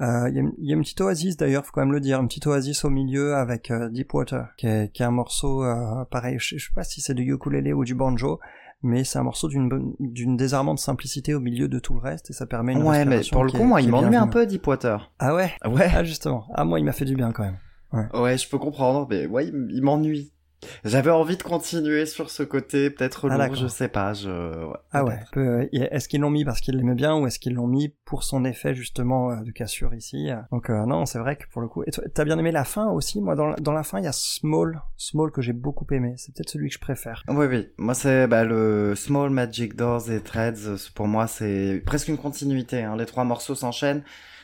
[0.00, 2.00] Euh, Il y, a, il y a une petite oasis d'ailleurs, faut quand même le
[2.00, 5.62] dire, une petite oasis au milieu avec euh, Deepwater, qui est, qui est un morceau
[5.64, 6.36] euh, pareil.
[6.38, 8.40] Je, je sais pas si c'est du ukulélé ou du banjo,
[8.82, 12.32] mais c'est un morceau d'une d'une désarmante simplicité au milieu de tout le reste et
[12.32, 15.12] ça permet une Ouais, mais pour le coup, est- moi, il m'ennuie un peu, Deepwater.
[15.18, 16.46] Ah ouais, Ouais, ah justement.
[16.54, 17.58] Ah moi il m'a fait du bien quand même.
[18.14, 20.32] ouais, je peux comprendre, mais ouais, il m'ennuie.
[20.84, 23.56] J'avais envie de continuer sur ce côté, peut-être Ah, d'accord.
[23.56, 24.28] je sais pas, je...
[24.66, 25.18] ouais, Ah ouais.
[25.36, 28.24] euh, Est-ce qu'ils l'ont mis parce qu'ils l'aimaient bien ou est-ce qu'ils l'ont mis pour
[28.24, 31.68] son effet justement euh, de cassure ici Donc euh, non, c'est vrai que pour le
[31.68, 31.82] coup.
[31.84, 33.20] Et t'as bien aimé la fin aussi?
[33.20, 36.14] Moi, dans la, dans la fin, il y a Small, Small que j'ai beaucoup aimé.
[36.16, 37.22] C'est peut-être celui que je préfère.
[37.28, 37.68] Oui, oui.
[37.78, 40.90] Moi, c'est bah, le Small Magic Doors et Threads.
[40.94, 42.82] Pour moi, c'est presque une continuité.
[42.82, 42.96] Hein.
[42.96, 44.02] Les trois morceaux s'enchaînent.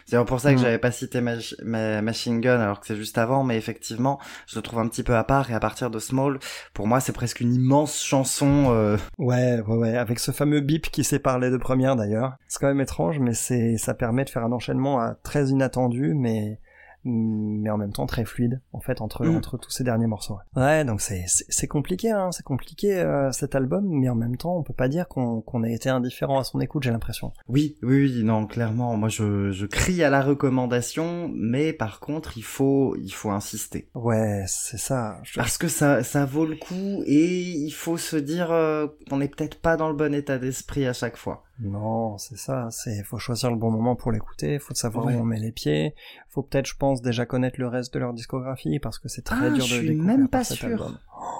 [0.08, 0.62] C'est pour ça que Mm.
[0.62, 4.62] j'avais pas cité Ma- Machine Gun alors que c'est juste avant, mais effectivement, je le
[4.62, 5.50] trouve un petit peu à part.
[5.50, 6.38] Et à partir de Small,
[6.74, 8.66] pour moi, c'est presque une immense chanson.
[8.70, 9.96] euh, Ouais, ouais, ouais.
[9.96, 12.36] Avec ce fameux bip qui sépare les deux premières d'ailleurs.
[12.46, 16.14] C'est quand même étrange, mais c'est ça permet de faire un enchaînement euh, très inattendu,
[16.14, 16.60] mais
[17.06, 19.36] mais en même temps très fluide en fait entre Mm.
[19.36, 20.36] entre tous ces derniers morceaux.
[20.56, 22.30] Ouais, donc c'est c'est c'est compliqué, hein.
[22.32, 25.62] C'est compliqué euh, cet album, mais en même temps, on peut pas dire qu'on qu'on
[25.62, 26.82] a été indifférent à son écoute.
[26.82, 27.32] J'ai l'impression.
[27.48, 28.96] Oui, oui, oui, non, clairement.
[28.96, 33.88] Moi, je, je crie à la recommandation, mais par contre, il faut, il faut insister.
[33.94, 35.18] Ouais, c'est ça.
[35.22, 39.18] Je- Parce que ça, ça vaut le coup et il faut se dire euh, qu'on
[39.18, 41.44] n'est peut-être pas dans le bon état d'esprit à chaque fois.
[41.60, 42.68] Non, c'est ça.
[42.70, 44.58] C'est faut choisir le bon moment pour l'écouter.
[44.58, 45.14] Faut savoir Ouais.
[45.14, 45.94] où on met les pieds.
[46.28, 49.46] Faut peut-être, je pense, déjà connaître le reste de leur discographie parce que c'est très
[49.46, 50.68] Ah, dur je de suis découvrir même pas sûr.
[50.68, 50.98] album.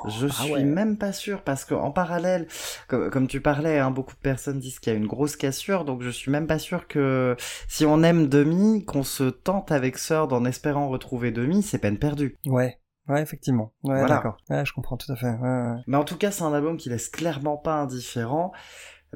[0.08, 0.64] Je Ah suis ouais.
[0.64, 2.46] même pas sûr parce que en parallèle,
[2.88, 5.84] comme, comme tu parlais, hein, beaucoup de personnes disent qu'il y a une grosse cassure,
[5.84, 7.36] donc je suis même pas sûr que
[7.68, 11.98] si on aime Demi, qu'on se tente avec Third en espérant retrouver Demi, c'est peine
[11.98, 12.36] perdue.
[12.46, 13.72] Ouais, ouais, effectivement.
[13.84, 14.14] Ouais, Voilà.
[14.16, 14.38] d'accord.
[14.48, 15.26] Ouais, je comprends tout à fait.
[15.30, 15.82] Ouais, ouais.
[15.86, 18.52] Mais en tout cas, c'est un album qui laisse clairement pas indifférent.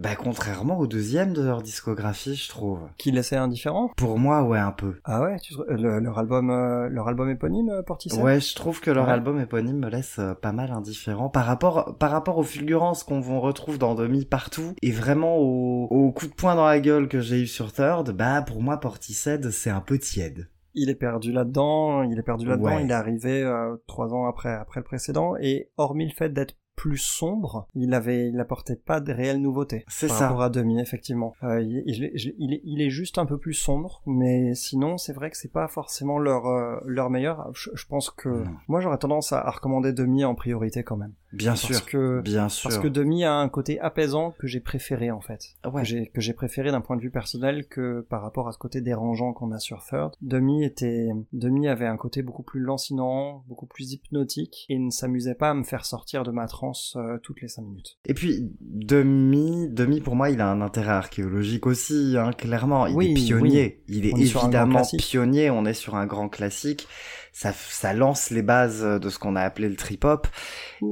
[0.00, 2.80] Bah, contrairement au deuxième de leur discographie, je trouve.
[2.96, 4.94] Qui laissait indifférent Pour moi, ouais, un peu.
[5.04, 8.18] Ah ouais, tu, le- leur album, euh, leur album éponyme, euh, Portishead?
[8.22, 9.12] Ouais, je trouve que leur Ouais.
[9.12, 13.20] album éponyme me laisse euh, pas mal indifférent par rapport par rapport aux fulgurances qu'on
[13.20, 17.06] vous retrouve dans Demi partout et vraiment au, au coup de poing dans la gueule
[17.06, 20.48] que j'ai eu sur Third, bah pour moi Portishead c'est un peu tiède.
[20.74, 22.04] Il est perdu là-dedans.
[22.04, 22.76] Il est perdu là-dedans.
[22.76, 22.84] Ouais.
[22.84, 25.34] Il est arrivé euh, trois ans après, après le précédent.
[25.40, 29.84] Et hormis le fait d'être plus sombre, il avait, il apportait pas de réelles nouveautés.
[29.88, 30.26] C'est par ça.
[30.28, 31.34] rapport à Demi, effectivement.
[31.42, 35.30] Euh, il, il- il- il est juste un peu plus sombre, mais sinon, c'est vrai
[35.30, 37.50] que c'est pas forcément leur, euh, leur meilleur.
[37.54, 38.44] Je, je pense que Non.
[38.68, 42.20] moi, j'aurais tendance à, à recommander Demi en priorité quand même, Bien parce sûr, que
[42.22, 42.68] bien sûr.
[42.68, 45.56] parce que Demi a un côté apaisant que j'ai préféré en fait.
[45.64, 46.10] ouais.
[46.12, 49.32] que j'ai préféré d'un point de vue personnel que par rapport à ce côté dérangeant
[49.32, 50.14] qu'on a sur Third.
[50.20, 55.34] Demi était Demi avait un côté beaucoup plus lancinant, beaucoup plus hypnotique et ne s'amusait
[55.34, 57.98] pas à me faire sortir de ma transe euh, toutes les cinq minutes.
[58.06, 62.86] Et puis Demi, Demi pour moi il a un intérêt archéologique aussi, hein, clairement.
[62.86, 63.82] Il Oui, est pionnier.
[63.88, 65.50] Il est est évidemment pionnier.
[65.50, 66.86] On est sur un grand classique.
[67.32, 70.26] Ça, ça lance les bases de ce qu'on a appelé le trip-hop.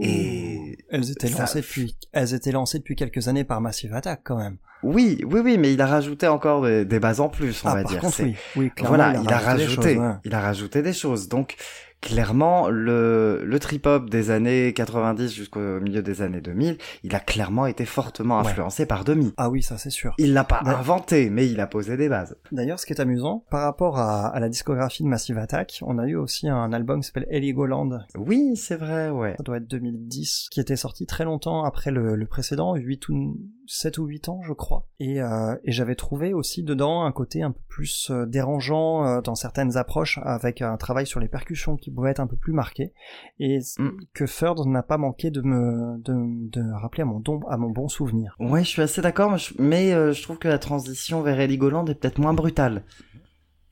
[0.02, 4.20] Et Elles étaient ça- lancées depuis, elles étaient lancées depuis quelques années par Massive Attack
[4.24, 4.56] quand même.
[4.82, 7.74] oui, oui, oui, mais il a rajouté encore des, des bases en plus, on ah,
[7.76, 8.00] va par dire.
[8.00, 10.14] contre, C'est- oui, oui, clairement, Voilà, il a rajouté, choses, ouais.
[10.24, 11.28] il a rajouté des choses.
[11.28, 11.56] Donc,
[12.00, 17.66] clairement, le, le trip-hop des années 90 jusqu'au milieu des années 2000, il a clairement
[17.66, 18.46] été fortement Ouais.
[18.48, 19.32] influencé par Demi.
[19.36, 20.14] Ah oui, ça c'est sûr.
[20.18, 22.36] Il l'a pas inventé, mais il a posé des bases.
[22.52, 25.98] D'ailleurs, ce qui est amusant, par rapport à, à la discographie de Massive Attack, on
[25.98, 29.34] a eu aussi un album qui s'appelle Heligoland, Oui, c'est vrai, ouais.
[29.36, 33.38] ça doit être 2010, qui était sorti très longtemps après le, le précédent, 8 ou
[33.70, 34.88] 7 ou 8 ans je crois.
[34.98, 39.20] Et, euh, et j'avais trouvé aussi dedans un côté un peu plus euh, dérangeant euh,
[39.20, 42.52] dans certaines approches, avec un travail sur les percussions qui pouvait être un peu plus
[42.52, 42.92] marqué,
[43.38, 43.90] et Mm.
[44.14, 46.14] que Third n'a pas manqué de me de,
[46.50, 48.34] de rappeler à mon, don, à mon bon souvenir.
[48.40, 51.94] Ouais, je suis assez d'accord, mais je- euh, trouve que la transition vers Heligoland est
[51.94, 52.84] peut-être moins brutale.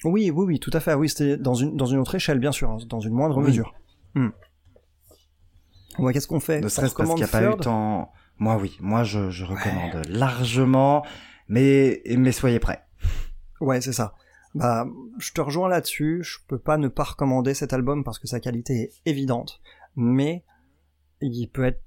[0.04, 0.92] Oui, oui, oui, tout à fait.
[0.94, 3.44] Oui, c'était dans une, dans une autre échelle, bien sûr, hein, dans une moindre Oui.
[3.46, 3.74] mesure.
[4.14, 4.28] Hmm.
[5.98, 6.60] Ouais, qu'est-ce qu'on fait?
[6.60, 8.10] Ne serait-ce parce qu'il n'y a pas eu tant...
[8.38, 8.76] Moi, oui.
[8.80, 11.04] Moi, je, je recommande largement,
[11.48, 12.84] mais, mais soyez prêts.
[13.60, 14.14] Ouais, c'est ça.
[14.54, 14.86] Bah,
[15.18, 16.20] je te rejoins là-dessus.
[16.22, 19.60] Je peux pas ne pas recommander cet album parce que sa qualité est évidente,
[19.96, 20.44] mais
[21.20, 21.82] il peut être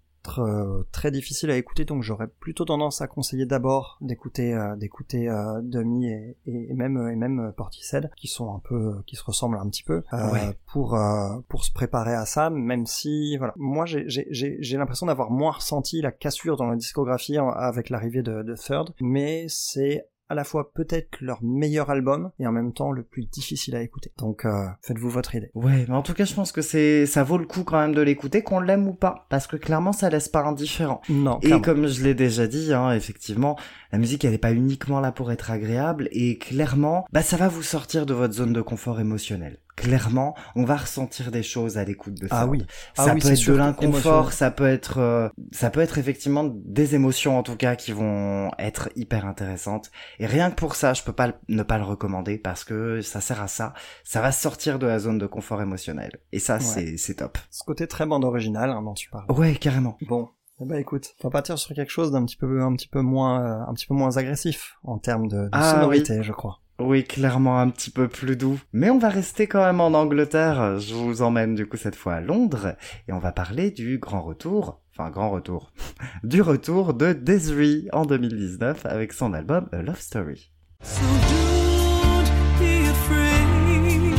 [0.92, 5.62] très difficile à écouter, donc j'aurais plutôt tendance à conseiller d'abord d'écouter, euh, d'écouter euh,
[5.64, 9.58] Demi et, et, même et même euh, Portishead, qui sont un peu, qui se ressemblent
[9.58, 10.58] un petit peu, euh, Ouais.
[10.72, 12.50] pour euh, pour se préparer à ça.
[12.50, 16.68] Même si, voilà, moi j'ai j'ai j'ai j'ai l'impression d'avoir moins ressenti la cassure dans
[16.68, 21.90] la discographie avec l'arrivée de, de Third, mais c'est à la fois peut-être leur meilleur
[21.90, 24.12] album et en même temps le plus difficile à écouter.
[24.18, 25.52] Donc euh, faites-vous votre idée.
[25.56, 27.94] Ouais, mais en tout cas, je pense que c'est, ça vaut le coup quand même
[27.94, 31.02] de l'écouter, qu'on l'aime ou pas, parce que clairement, ça laisse pas indifférent.
[31.10, 33.58] Non, Et comme je l'ai déjà dit, hein, effectivement,
[33.92, 37.48] la musique, elle n'est pas uniquement là pour être agréable, et clairement, bah, ça va
[37.48, 39.58] vous sortir de votre zone de confort émotionnel.
[39.80, 42.42] Clairement, on va ressentir des choses à l'écoute de ça.
[42.42, 42.66] Ah oui.
[42.96, 45.98] Ça Ah oui, peut c'est être de l'inconfort, ça peut être, euh, ça peut être
[45.98, 49.90] effectivement des émotions en tout cas qui vont être hyper intéressantes.
[50.20, 53.02] Et rien que pour ça, je peux pas le- ne pas le recommander parce que
[53.02, 53.74] ça sert à ça.
[54.04, 56.12] Ça va sortir de la zone de confort émotionnel.
[56.32, 56.60] Et ça, Ouais.
[56.62, 57.38] c'est, c'est top.
[57.50, 59.32] Ce côté très bande originale hein, dont tu parles.
[59.32, 59.98] Ouais, carrément.
[60.08, 60.30] Bon,
[60.62, 63.02] eh ben écoute, on va partir sur quelque chose d'un petit peu, un petit peu
[63.02, 66.60] moins, euh, un petit peu moins agressif en termes de, de Ah, sonorité, je crois.
[66.80, 68.60] Oui, clairement un petit peu plus doux.
[68.72, 70.80] Mais on va rester quand même en Angleterre.
[70.80, 72.76] Je vous emmène du coup cette fois à Londres
[73.08, 75.72] et on va parler du grand retour, enfin grand retour,
[76.24, 80.52] du retour de Desiree en 2019 avec son album A Love Story.
[80.82, 84.16] So don't be afraid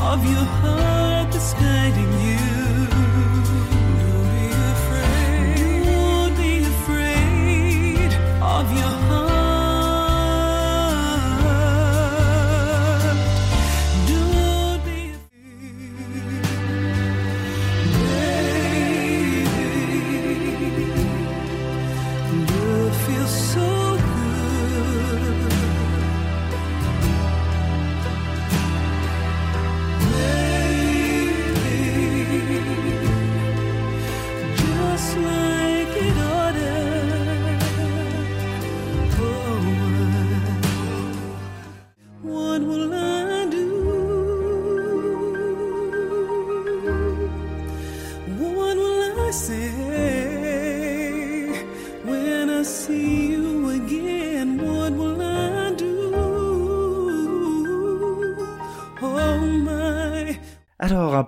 [0.00, 1.32] of your heart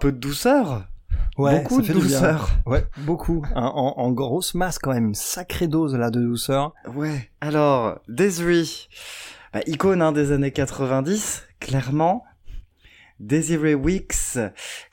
[0.02, 0.88] peu de douceur,
[1.36, 2.50] beaucoup de douceur.
[2.66, 3.46] Ouais, beaucoup.
[3.54, 6.74] En, en grosse masse quand même, une sacrée dose là de douceur.
[6.92, 7.30] Ouais.
[7.40, 8.88] Alors Desiree,
[9.52, 12.24] bah, icône hein, des années 90, clairement.
[13.20, 14.38] Desiree Weeks,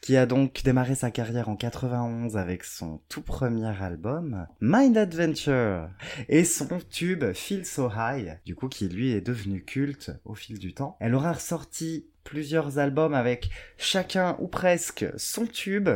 [0.02, 5.89] qui a donc démarré sa carrière en 91 avec son tout premier album, Mind Adventure,
[6.28, 10.60] et son tube Feel So High, du coup qui lui est devenu culte au fil
[10.60, 10.98] du temps.
[11.00, 15.89] Elle aura ressorti plusieurs albums avec chacun ou presque son tube.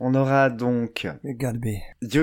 [0.00, 1.06] On aura donc.
[1.24, 1.34] You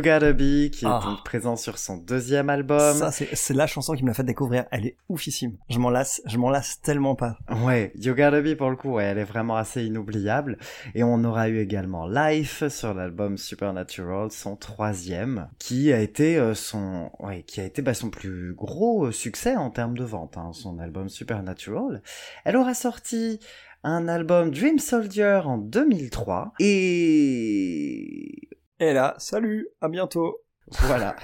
[0.01, 0.99] Gotta Be, qui Ah.
[1.01, 2.95] est donc présent sur son deuxième album.
[2.95, 4.65] Ça, c'est c'est la chanson qui me l'a fait découvrir.
[4.71, 5.57] Elle est oufissime.
[5.69, 7.37] Je m'en lasse, je m'en lasse tellement pas.
[7.63, 10.57] Ouais, You Gotta Be pour le coup, ouais, elle est vraiment assez inoubliable.
[10.93, 16.53] Et on aura eu également Life sur l'album Supernatural, son troisième, qui a été euh,
[16.53, 20.37] son, ouais, qui a été bah, son plus gros euh, succès en termes de vente,
[20.37, 22.01] hein, son album Supernatural.
[22.45, 23.39] Elle aura sorti
[23.88, 30.41] un album Dream Soldier en 2003 et Et là, salut, à bientôt.
[30.82, 31.15] voilà.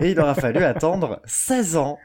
[0.00, 1.98] Et il aura fallu attendre 16 ans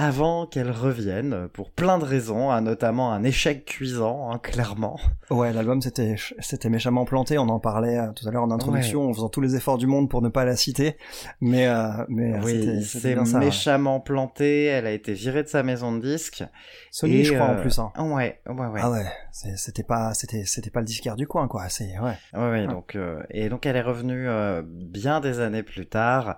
[0.00, 5.00] avant qu'elle revienne pour plein de raisons, hein, notamment un échec cuisant, hein, clairement.
[5.28, 7.36] Ouais, l'album c'était c'était méchamment planté.
[7.36, 9.88] On en parlait euh, tout à l'heure en introduction, en faisant tous les efforts du
[9.88, 10.96] monde pour ne pas la citer.
[11.40, 13.38] Mais euh, mais euh, Oui, c'est ouais.
[13.40, 14.66] méchamment planté.
[14.66, 16.44] Elle a été virée de sa maison de disques.
[16.92, 17.76] Sony, Et, je crois en euh, plus.
[17.80, 17.90] Hein.
[17.98, 18.80] Ouais, ouais, ouais.
[18.80, 21.68] Ah ouais, c'était pas c'était c'était pas le disquaire du coin quoi.
[21.70, 22.14] C'est ouais.
[22.34, 22.72] Ouais, ouais, Ah.
[22.72, 22.96] donc
[23.30, 24.28] et donc elle est revenue
[24.64, 26.36] bien des années plus tard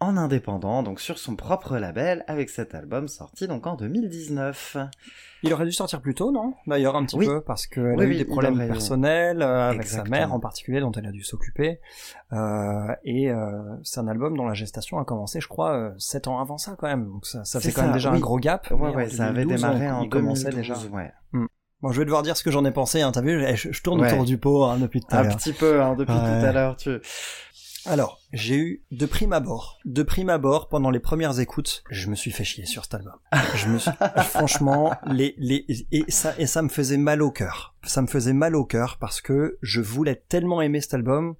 [0.00, 4.76] en indépendant, donc sur son propre label avec cet album sorti donc en 2019.
[5.42, 6.54] Il aurait dû sortir plus tôt, non?
[6.66, 7.26] D'ailleurs, un petit Oui.
[7.26, 10.32] peu, parce qu'elle Oui, a eu oui, des problèmes aurait- personnels euh, avec sa mère
[10.34, 11.80] en particulier, dont elle a dû s'occuper.
[12.32, 16.26] Euh, et euh, c'est un album dont la gestation a commencé, je crois, euh, sept
[16.26, 17.06] ans avant ça, quand même.
[17.06, 18.70] Donc ça, ça fait quand même déjà un gros gap.
[18.72, 20.94] Ouais, ouais, ça avait 2012, démarré en il commençait 2012, déjà.
[20.96, 21.12] ouais.
[21.82, 23.82] Bon, je vais devoir dire ce que j'en ai pensé, hein, t'as vu je, je
[23.82, 24.10] tourne Ouais.
[24.10, 25.36] autour du pot hein, depuis tout à Un l'heure.
[25.36, 26.40] petit peu, hein, depuis Ouais.
[26.40, 26.98] tout à l'heure, tu...
[27.88, 32.16] Alors, j'ai eu de prime abord, de prime abord, pendant les premières écoutes, je me
[32.16, 33.14] suis fait chier sur cet album.
[33.54, 33.90] Je me suis,
[34.24, 37.74] franchement, les, les, et ça, et ça me faisait mal au cœur.
[37.84, 41.36] Ça me faisait mal au cœur parce que je voulais tellement aimer cet album.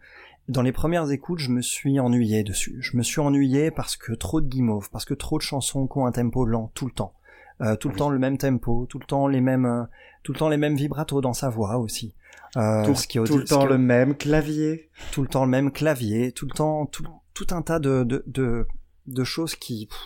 [0.48, 2.76] Dans les premières écoutes, je me suis ennuyé dessus.
[2.80, 5.98] Je me suis ennuyé parce que trop de guimauve, parce que trop de chansons qui
[5.98, 7.14] ont un tempo lent tout le temps.
[7.62, 7.98] Euh, tout le Oui.
[7.98, 9.82] temps le même tempo, tout le temps les mêmes, euh,
[10.22, 12.14] tout le temps les mêmes vibratos dans sa voix aussi.
[12.56, 14.88] Euh, tout, ce qui est au- tout le temps le même clavier.
[15.12, 18.22] tout le temps le même clavier, tout le temps tout, tout un tas de de,
[18.26, 18.66] de,
[19.06, 19.98] de choses qui pff,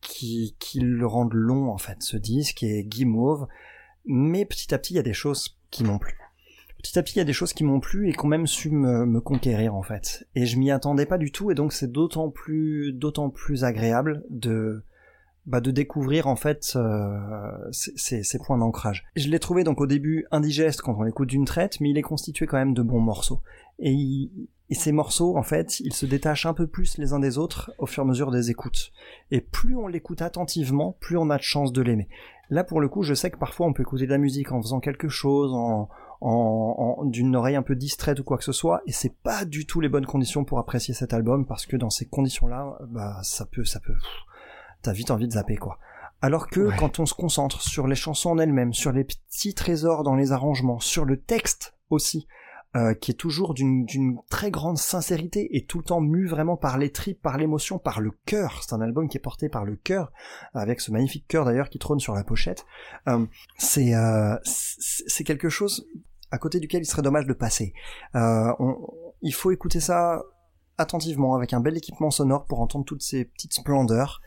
[0.00, 3.46] qui qui le rendent long en fait ce disque est guimauve,
[4.06, 6.14] mais petit à petit il y a des choses qui m'ont plu.
[6.82, 8.46] Petit à petit il y a des choses qui m'ont plu et qui ont même
[8.46, 10.26] su me, me conquérir en fait.
[10.36, 14.22] Et je m'y attendais pas du tout et donc c'est d'autant plus d'autant plus agréable
[14.30, 14.84] de
[15.48, 17.18] bah, de découvrir en fait euh,
[17.72, 19.04] ces, points d'ancrage.
[19.16, 22.02] Je l'ai trouvé donc au début indigeste quand on l'écoute d'une traite, mais il est
[22.02, 23.40] constitué quand même de bons morceaux.
[23.78, 27.18] Et, il- et ces morceaux, en fait, ils se détachent un peu plus les uns
[27.20, 28.92] des autres au fur et à mesure des écoutes.
[29.30, 32.08] Et plus on l'écoute attentivement, plus on a de chance de l'aimer.
[32.50, 34.60] Là, pour le coup, je sais que parfois on peut écouter de la musique en
[34.60, 35.88] faisant quelque chose, en,
[36.20, 39.46] en, en- d'une oreille un peu distraite ou quoi que ce soit, et c'est pas
[39.46, 43.20] du tout les bonnes conditions pour apprécier cet album parce que dans ces conditions-là, bah
[43.22, 43.94] ça peut, ça peut,
[44.88, 45.78] t'as vite envie de zapper quoi.
[46.22, 46.76] Alors que Ouais.
[46.78, 50.32] quand on se concentre sur les chansons en elles-mêmes, sur les petits trésors dans les
[50.32, 52.26] arrangements, sur le texte aussi,
[52.76, 53.86] euh, qui est toujours d'une
[54.30, 58.00] très grande sincérité et tout le temps mu vraiment par les tripes, par l'émotion, par
[58.00, 58.60] le cœur.
[58.62, 60.10] C'est un album qui est porté par le cœur,
[60.54, 62.64] avec ce magnifique cœur d'ailleurs qui trône sur la pochette.
[63.08, 63.24] Euh,
[63.58, 65.86] c'est euh, c'est quelque chose
[66.30, 67.72] à côté duquel il serait dommage de passer.
[68.14, 68.76] On-
[69.22, 70.22] il faut écouter ça
[70.76, 74.20] attentivement avec un bel équipement sonore pour entendre toutes ces petites splendeurs.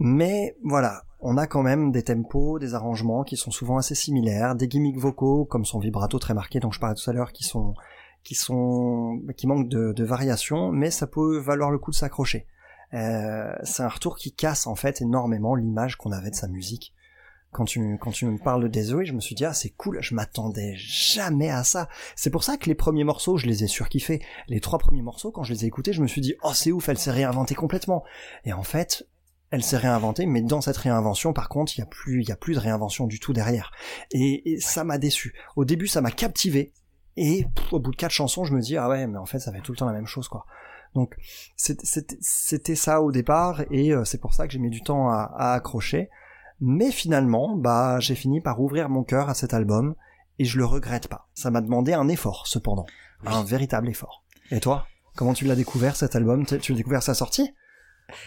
[0.00, 4.54] Mais voilà, on a quand même des tempos, des arrangements qui sont souvent assez similaires,
[4.54, 7.44] des gimmicks vocaux comme son vibrato très marqué dont je parlais tout à l'heure qui
[7.44, 7.74] sont
[8.24, 12.46] qui sont qui manquent de, de variation, mais ça peut valoir le coup de s'accrocher.
[12.94, 16.94] Euh, c'est un retour qui casse en fait énormément l'image qu'on avait de sa musique.
[17.52, 19.98] Quand tu quand tu me parles de Désolé, je me suis dit ah c'est cool,
[20.00, 21.90] je m'attendais jamais à ça.
[22.16, 24.22] C'est pour ça que les premiers morceaux, je les ai surkiffés.
[24.48, 26.72] Les trois premiers morceaux, quand je les ai écoutés, je me suis dit oh c'est
[26.72, 28.02] ouf, elle s'est réinventée complètement.
[28.44, 29.06] Et en fait,
[29.50, 32.32] elle s'est réinventée, mais dans cette réinvention, par contre, il y a plus, il y
[32.32, 33.70] a plus de réinvention du tout derrière.
[34.12, 35.34] Et, et ça m'a déçu.
[35.56, 36.72] Au début, ça m'a captivé.
[37.16, 39.40] Et pff, au bout de quatre chansons, je me dis ah ouais, mais en fait,
[39.40, 40.46] ça fait tout le temps la même chose, quoi.
[40.94, 41.14] Donc
[41.56, 45.30] c'était- ça au départ, et euh, c'est pour ça que j'ai mis du temps à,
[45.36, 46.08] à accrocher.
[46.60, 49.94] Mais finalement, bah, j'ai fini par ouvrir mon cœur à cet album,
[50.38, 51.28] et je le regrette pas.
[51.34, 52.86] Ça m'a demandé un effort, cependant,
[53.24, 53.32] Oui.
[53.32, 54.24] un véritable effort.
[54.50, 54.86] Et toi,
[55.16, 56.44] comment tu l'as découvert cet album?
[56.46, 57.52] Tu l'as découvert sa sortie?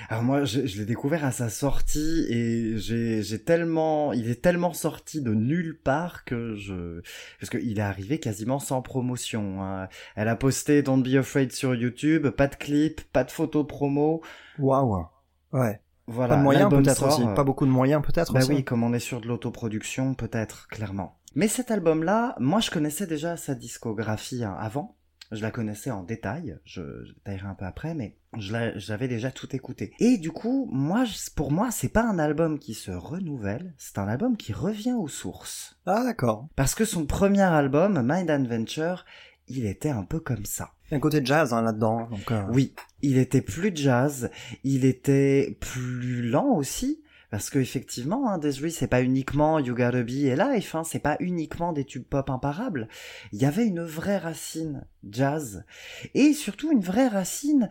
[0.09, 4.41] Alors moi, je, je l'ai découvert à sa sortie et j'ai j'ai tellement, il est
[4.41, 7.01] tellement sorti de nulle part que je,
[7.39, 9.61] parce qu'il est arrivé quasiment sans promotion.
[9.63, 9.87] hein.
[10.15, 14.21] Elle a posté Don't Be Afraid sur YouTube, pas de clip, pas de photo promo.
[14.59, 15.05] Waouh.
[15.51, 15.79] Ouais.
[16.07, 16.33] Voilà.
[16.35, 17.23] pas de moyens peut-être aussi.
[17.35, 18.49] Pas beaucoup de moyens peut-être Bah aussi.
[18.49, 21.17] oui, comme on est sur de l'autoproduction, peut-être, clairement.
[21.35, 24.95] Mais cet album-là, moi je connaissais déjà sa discographie hein, avant.
[25.33, 29.55] Je la connaissais en détail, je, je détaillerai un peu après, mais j'avais déjà tout
[29.55, 29.93] écouté.
[29.99, 34.07] Et du coup, moi, pour moi, c'est pas un album qui se renouvelle, c'est un
[34.07, 35.77] album qui revient aux sources.
[35.85, 36.47] Ah d'accord.
[36.55, 39.05] Parce que son premier album, Mind Adventure,
[39.47, 40.71] il était un peu comme ça.
[40.87, 42.07] Il y a un côté jazz hein, là-dedans.
[42.09, 44.29] Donc euh, Oui, il était plus jazz,
[44.63, 47.02] il était plus lent aussi,
[47.33, 50.99] parce que effectivement, hein, Desiree, c'est pas uniquement You Gotta Be et Life, hein, c'est
[50.99, 52.87] pas uniquement des tubes pop imparables.
[53.31, 55.65] Il y avait une vraie racine jazz,
[56.13, 57.69] et surtout une vraie racine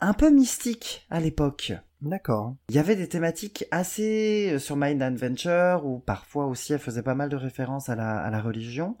[0.00, 1.74] un peu mystique à l'époque.
[2.02, 2.54] D'accord.
[2.68, 7.02] Il y avait des thématiques assez euh, sur Mind Adventure, où parfois aussi elle faisait
[7.02, 8.96] pas mal de références à la, à la religion.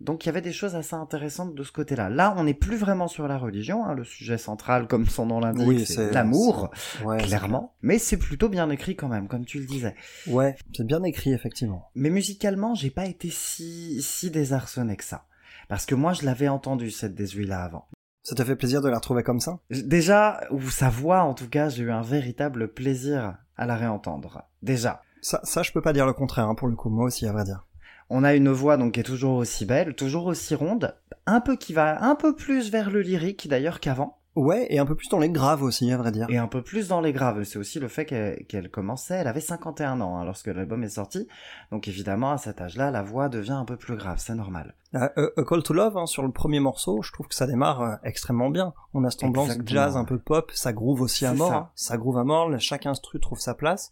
[0.00, 2.10] Donc il y avait des choses assez intéressantes de ce côté-là.
[2.10, 5.40] Là, on n'est plus vraiment sur la religion, hein, le sujet central, comme son nom
[5.40, 6.70] l'indique, Oui, c'est l'amour,
[7.04, 7.74] Ouais, clairement.
[7.82, 9.94] Mais c'est plutôt bien écrit quand même, comme tu le disais.
[10.26, 11.90] Ouais, c'est bien écrit effectivement.
[11.94, 15.24] Mais musicalement, j'ai pas été si, si désarçonné que ça.
[15.68, 17.86] Parce que moi, je l'avais entendu, cette désuie-là, avant.
[18.24, 19.58] Ça t'a fait plaisir de la retrouver comme ça?
[19.70, 24.44] Déjà, ou sa voix, en tout cas, j'ai eu un véritable plaisir à la réentendre.
[24.62, 25.02] Déjà.
[25.20, 26.88] Ça, ça, je peux pas dire le contraire hein, pour le coup.
[26.88, 27.66] Moi aussi, à vrai dire.
[28.08, 30.96] On a une voix donc qui est toujours aussi belle, toujours aussi ronde,
[31.26, 34.86] un peu qui va un peu plus vers le lyrique d'ailleurs qu'avant, Ouais, et un
[34.86, 36.26] peu plus dans les graves aussi, à vrai dire.
[36.28, 37.42] et un peu plus dans les graves.
[37.44, 40.88] C'est aussi le fait qu'elle qu'elle commençait, elle avait 51 ans hein, lorsque l'album est
[40.88, 41.28] sorti,
[41.70, 44.74] donc évidemment à cet âge-là, la voix devient un peu plus grave, c'est normal.
[44.94, 47.46] Euh, euh, A Call to Love, hein, sur le premier morceau, je trouve que ça
[47.46, 48.74] démarre euh, extrêmement bien.
[48.92, 51.48] On a cette ambiance Exactement, jazz un peu pop, ça groove aussi à mort.
[51.48, 51.56] ça.
[51.56, 51.70] hein.
[51.76, 53.90] Ça groove à mort, chaque instru trouve sa place.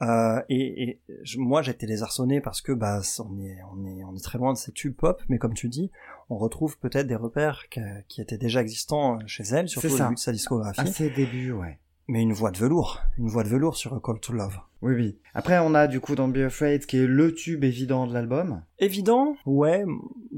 [0.00, 1.00] Euh, et, et
[1.36, 4.58] moi j'étais désarçonné parce que bah on est on est on est très loin de
[4.58, 5.92] ces tubes pop mais comme tu dis
[6.32, 7.64] on retrouve peut-être des repères
[8.08, 11.52] qui étaient déjà existants chez elle surtout au début de sa discographie À ses débuts,
[11.52, 11.78] ouais.
[12.08, 14.94] mais une voix de velours une voix de velours sur A Call to Love Oui,
[14.94, 15.18] oui.
[15.34, 18.62] Après, on a du coup Don't Be Afraid, qui est le tube évident de l'album.
[18.78, 19.36] évident?
[19.46, 19.84] Ouais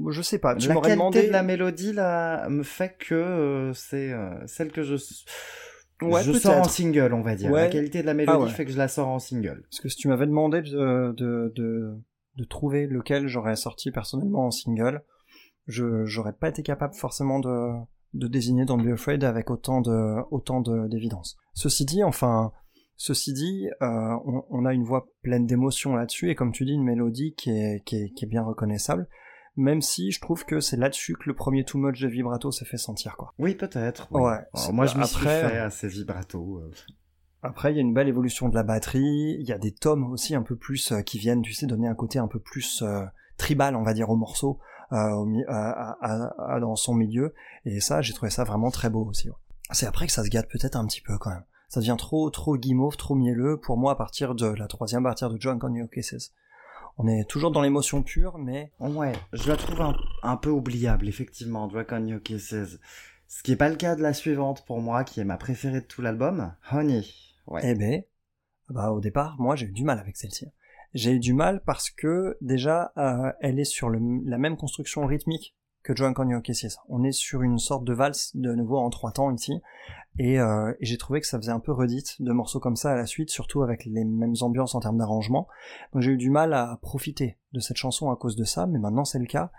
[0.09, 3.73] je sais pas tu la qualité demandé de la mélodie, là, me fait que euh,
[3.73, 4.95] c'est euh, celle que je...
[6.01, 7.49] Ouais, je sors en single, on va dire.
[7.49, 7.61] Ouais.
[7.61, 8.49] La qualité de la mélodie Ah ouais.
[8.51, 9.61] fait que je la sors en single.
[9.69, 11.93] Parce que si tu m'avais demandé de, de, de,
[12.35, 15.01] de trouver lequel j'aurais sorti personnellement en single,
[15.67, 17.71] je j'aurais pas été capable forcément de,
[18.13, 21.37] de désigner Don't Be Afraid avec autant de autant de- d'évidence.
[21.53, 22.51] Ceci dit, enfin,
[22.97, 26.73] ceci dit, euh, on, on a une voix pleine d'émotion là-dessus et comme tu dis,
[26.73, 29.07] une mélodie qui est, qui est, qui est bien reconnaissable.
[29.57, 32.65] Même si je trouve que c'est là-dessus que le premier too much de vibrato s'est
[32.65, 33.33] fait sentir, quoi.
[33.39, 34.09] Oui, peut-être.
[34.11, 34.21] oui.
[34.21, 34.37] Ouais.
[34.53, 36.61] Alors, moi, je m'y suis fait à ces vibratos.
[36.61, 36.71] euh.
[37.41, 40.11] Après, il y a une belle évolution de la batterie, il y a des tomes
[40.11, 42.83] aussi un peu plus euh, qui viennent, tu sais, donner un côté un peu plus
[43.37, 44.59] tribal, on va dire, au morceau,
[44.91, 47.33] au mi- à- à- à- dans son milieu,
[47.65, 49.29] et ça, j'ai trouvé ça vraiment très beau aussi.
[49.29, 49.35] ouais.
[49.71, 51.43] C'est après que ça se gâte peut-être un petit peu quand même.
[51.69, 55.09] Ça devient trop, trop guimauve, trop mielleux pour moi à partir de la troisième, à
[55.09, 56.31] partir de John Conyo Kisses.
[56.97, 61.07] On est toujours dans l'émotion pure, mais Ouais, je la trouve un, un peu oubliable,
[61.09, 62.77] effectivement, Drag on Your Kisses.
[63.27, 65.81] Ce qui est pas le cas de la suivante pour moi, qui est ma préférée
[65.81, 67.03] de tout l'album, Honey.
[67.47, 67.61] Ouais.
[67.63, 68.03] Eh ben,
[68.69, 70.47] bah au départ, moi j'ai eu du mal avec celle-ci.
[70.95, 75.05] J'ai eu du mal parce que déjà, euh, elle est sur le, la même construction
[75.05, 76.77] rythmique que Joan Conyo Kisses.
[76.87, 79.61] On est sur une sorte de valse de nouveau en trois temps ici,
[80.17, 82.95] et, euh, j'ai trouvé que ça faisait un peu redite de morceaux comme ça à
[82.95, 85.49] la suite, surtout avec les mêmes ambiances en termes d'arrangement.
[85.91, 88.79] Donc j'ai eu du mal à profiter de cette chanson à cause de ça, mais
[88.79, 89.51] maintenant c'est le cas.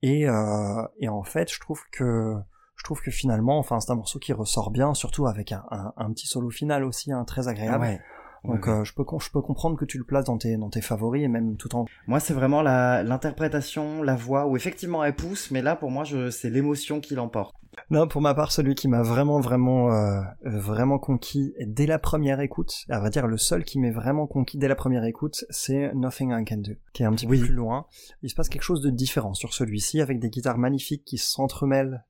[0.00, 2.34] Et, euh, et en fait, je trouve que
[2.76, 5.92] je trouve que finalement, enfin, c'est un morceau qui ressort bien, surtout avec un, un,
[5.98, 7.84] un petit solo final aussi, hein, très agréable.
[7.84, 8.00] Ouais.
[8.44, 8.72] Donc Ouais.
[8.72, 11.22] euh, je peux je peux comprendre que tu le places dans tes dans tes favoris
[11.24, 15.50] et même tout en Moi, c'est vraiment la- l'interprétation, la voix, où effectivement elle pousse,
[15.50, 17.54] mais là, pour moi, je, c'est l'émotion qui l'emporte.
[17.90, 22.40] non pour ma part celui qui m'a vraiment vraiment euh, vraiment conquis dès la première
[22.40, 25.92] écoute à vrai dire le seul qui m'est vraiment conquis dès la première écoute c'est
[25.94, 27.38] Nothing I Can Do qui est un petit Oui.
[27.38, 27.86] peu plus loin
[28.22, 32.04] il se passe quelque chose de différent sur celui-ci avec des guitares magnifiques qui s'entremêlent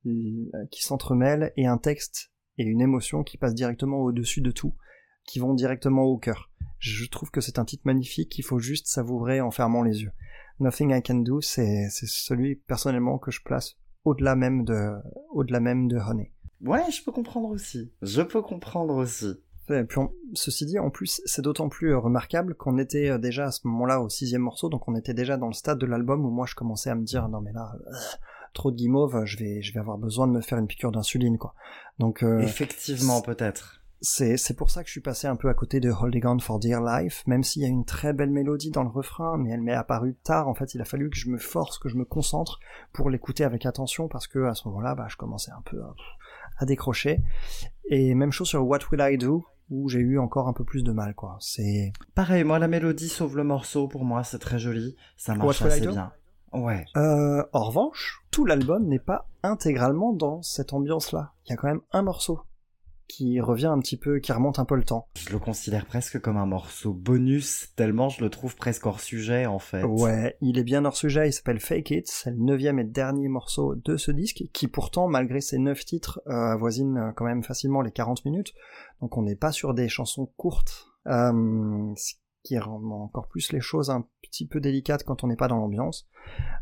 [0.70, 4.74] qui s'entremêlent et un texte et une émotion qui passe directement au-dessus de tout
[5.29, 6.51] qui vont directement au cœur
[6.81, 10.12] je trouve que c'est un titre magnifique qu'il faut juste savourer en fermant les yeux
[10.61, 14.93] Nothing I Can Do c'est c'est celui personnellement que je place au-delà même de
[15.33, 16.33] au-delà même de Honey.
[16.62, 17.93] Ouais, je peux comprendre aussi.
[18.03, 19.35] Je peux comprendre aussi.
[19.70, 23.18] Et puis on- ceci dit, en plus, c'est d'autant plus euh, remarquable qu'on était euh,
[23.18, 25.87] déjà à ce moment-là au sixième morceau, donc on était déjà dans le stade de
[25.87, 27.93] l'album où moi je commençais à me dire non mais là euh,
[28.55, 31.39] trop de guimauve, je vais je vais avoir besoin de me faire une piqûre d'insuline
[31.39, 31.55] quoi.
[31.99, 33.78] Donc euh, Effectivement, peut-être.
[34.01, 36.39] C'est c'est pour ça que je suis passé un peu à côté de Holding On
[36.39, 39.51] for Dear Life, même s'il y a une très belle mélodie dans le refrain, mais
[39.51, 40.49] elle m'est apparue tard.
[40.49, 42.61] En fait, il a fallu que je me force, que je me concentre
[42.93, 45.95] pour l'écouter avec attention, parce que à ce moment-là, bah, je commençais un peu à,
[46.59, 47.21] à décrocher.
[47.87, 50.83] Et même chose sur What Will I Do, où j'ai eu encore un peu plus
[50.83, 51.37] de mal, quoi.
[51.41, 54.97] C'est Pareil, moi, la mélodie sauve le morceau, pour moi, c'est très joli.
[55.17, 56.13] Ça marche What Will I assez Do bien.
[56.55, 56.87] Ouais.
[56.97, 61.33] euh, en revanche, tout l'album n'est pas intégralement dans cette ambiance-là.
[61.47, 62.41] Il y a quand même un morceau
[63.09, 65.09] qui revient un petit peu, qui remonte un peu le temps.
[65.17, 69.47] Je le considère presque comme un morceau bonus, tellement je le trouve presque hors sujet,
[69.47, 69.83] en fait.
[69.83, 73.29] Ouais, il est bien hors sujet, il s'appelle Fake It, c'est le neuvième et dernier
[73.29, 77.43] morceau de ce disque, qui pourtant, malgré ses neuf titres, euh, avoisine euh, quand même
[77.43, 78.53] facilement les 40 minutes,
[79.01, 83.61] donc on n'est pas sur des chansons courtes, euh, ce qui rend encore plus les
[83.61, 86.07] choses un petit peu délicates quand on n'est pas dans l'ambiance,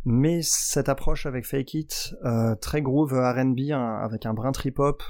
[0.04, 5.02] mais cette approche avec Fake It, euh, très groove R&B, avec un brin trip-hop,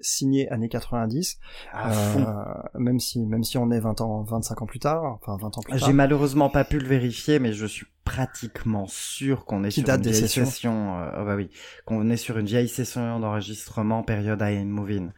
[0.00, 1.38] signé années 90,
[1.72, 2.20] À fond.
[2.26, 5.58] euh, même si même si on est 20 ans, 25 ans plus tard, enfin 20
[5.58, 5.86] ans plus tard.
[5.88, 9.88] J'ai malheureusement pas pu le vérifier, mais je suis pratiquement sûr qu'on est Qui sur
[9.94, 10.98] une vieille session.
[10.98, 11.50] euh, oh bah oui,
[11.84, 15.10] qu'on est sur une vieille session d'enregistrement période I Am Moving.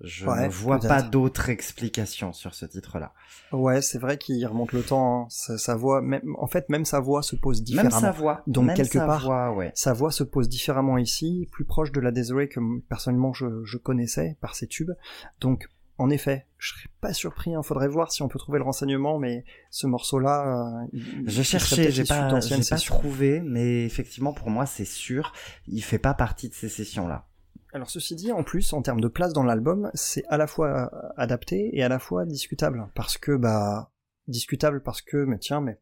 [0.00, 3.12] Je Ouais, ne vois pas d'autre explication sur ce titre-là.
[3.52, 5.22] Ouais, c'est vrai qu'il remonte le temps.
[5.22, 5.26] hein.
[5.28, 8.00] Sa, sa voix, même en fait, même sa voix se pose Même différemment.
[8.00, 8.42] sa voix.
[8.46, 9.72] Donc, même quelque sa part- voix, ouais.
[9.74, 13.76] Sa voix se pose différemment ici, plus proche de la Desiree que personnellement je, je
[13.76, 14.92] connaissais par ses tubes.
[15.40, 15.68] Donc,
[16.00, 17.50] en effet, je serais pas surpris.
[17.50, 20.46] Il faudrait voir si on peut trouver le renseignement, mais ce morceau-là,
[20.84, 25.32] euh, il- il J'ai pas, pas trouvé, mais effectivement pour moi c'est sûr,
[25.66, 27.26] il fait pas partie de ces sessions-là.
[27.72, 30.68] Alors ceci dit, en plus, en termes de place dans l'album, c'est à la fois
[30.68, 32.88] euh, adapté et à la fois discutable.
[32.94, 33.92] Parce que, bah,
[34.26, 35.80] discutable parce que, mais tiens, mais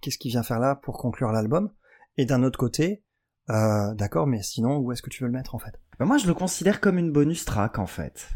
[0.00, 1.70] qu'est-ce qu'il vient faire là pour conclure l'album?
[2.16, 3.02] Et d'un autre côté,
[3.50, 5.80] euh, d'accord, mais sinon, où est-ce que tu veux le mettre en fait?
[5.98, 8.28] Mais moi je le considère comme une bonus track en fait.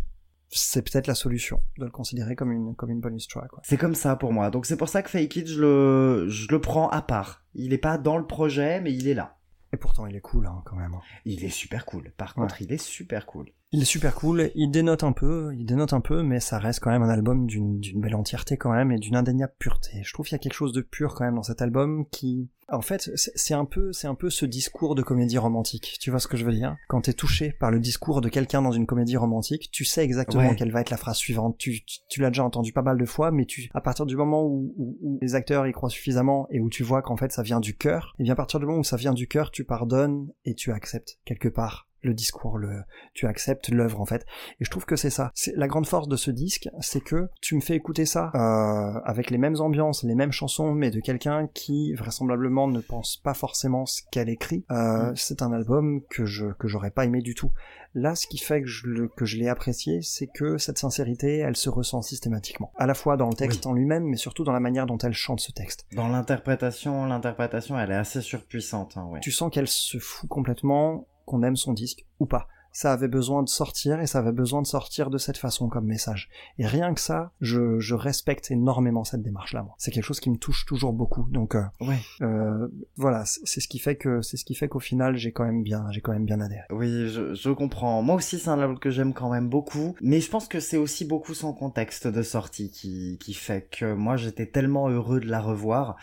[0.49, 3.53] C'est peut-être la solution de le considérer comme une comme une bonus track.
[3.53, 3.63] ouais.
[3.65, 4.51] C'est comme ça pour moi.
[4.51, 7.45] Donc c'est pour ça que Fake It, je le, je le prends à part.
[7.55, 9.36] Il est pas dans le projet, mais il est là.
[9.77, 10.95] Et pourtant, il est cool hein, quand même.
[10.95, 11.03] hein.
[11.27, 12.11] Il est super cool.
[12.17, 12.45] Par Ouais.
[12.45, 13.51] contre, il est super cool.
[13.77, 16.81] Il est super cool, il dénote un peu, il dénote un peu, mais ça reste
[16.81, 20.01] quand même un album d'une belle entièreté quand même et d'une indéniable pureté.
[20.03, 22.49] Je trouve qu'il y a quelque chose de pur quand même dans cet album qui,
[22.73, 25.99] en fait, c'est c'est un peu, c'est un peu ce discours de comédie romantique.
[26.01, 26.75] Tu vois ce que je veux dire?
[26.89, 30.49] Quand t'es touché par le discours de quelqu'un dans une comédie romantique, tu sais exactement
[30.49, 30.57] Ouais.
[30.57, 31.59] quelle va être la phrase suivante.
[31.59, 34.17] Tu, tu, tu l'as déjà entendu pas mal de fois, mais tu, à partir du
[34.17, 37.31] moment où, où, où les acteurs y croient suffisamment et où tu vois qu'en fait
[37.31, 39.51] ça vient du cœur, et bien à partir du moment où ça vient du cœur,
[39.51, 42.83] tu pardonnes et tu acceptes quelque part le discours, le,
[43.15, 44.25] tu acceptes l'œuvre en fait.
[44.61, 45.31] Et je trouve que c'est ça.
[45.35, 49.01] C'est la grande force de ce disque, c'est que tu me fais écouter ça euh,
[49.05, 53.35] avec les mêmes ambiances, les mêmes chansons, mais de quelqu'un qui vraisemblablement ne pense pas
[53.35, 54.65] forcément ce qu'elle écrit.
[54.71, 57.51] Euh, C'est un album que je que j'aurais pas aimé du tout.
[57.95, 61.39] Là, ce qui fait que je le- que je l'ai apprécié, c'est que cette sincérité,
[61.39, 64.53] elle se ressent systématiquement, à la fois dans le texte en lui-même, mais surtout dans
[64.53, 65.87] la manière dont elle chante ce texte.
[65.95, 68.97] Dans l'interprétation, l'interprétation, elle est assez surpuissante.
[68.99, 69.21] Hein, ouais.
[69.21, 72.49] Tu sens qu'elle se fout complètement qu'on aime son disque ou pas.
[72.73, 75.87] Ça avait besoin de sortir et ça avait besoin de sortir de cette façon comme
[75.87, 76.29] message.
[76.59, 79.63] Et rien que ça, je, je respecte énormément cette démarche-là.
[79.63, 79.75] moi.
[79.79, 81.27] C'est quelque chose qui me touche toujours beaucoup.
[81.31, 81.97] Donc euh, Ouais.
[82.21, 85.33] euh, voilà, c'est c'est ce qui fait que c'est ce qui fait qu'au final j'ai
[85.33, 86.65] quand même bien j'ai quand même bien adhéré.
[86.69, 88.03] Oui, je, je comprends.
[88.03, 89.95] Moi aussi, c'est un album que j'aime quand même beaucoup.
[90.03, 93.95] Mais je pense que c'est aussi beaucoup son contexte de sortie qui, qui fait que
[93.95, 95.97] moi, j'étais tellement heureux de la revoir,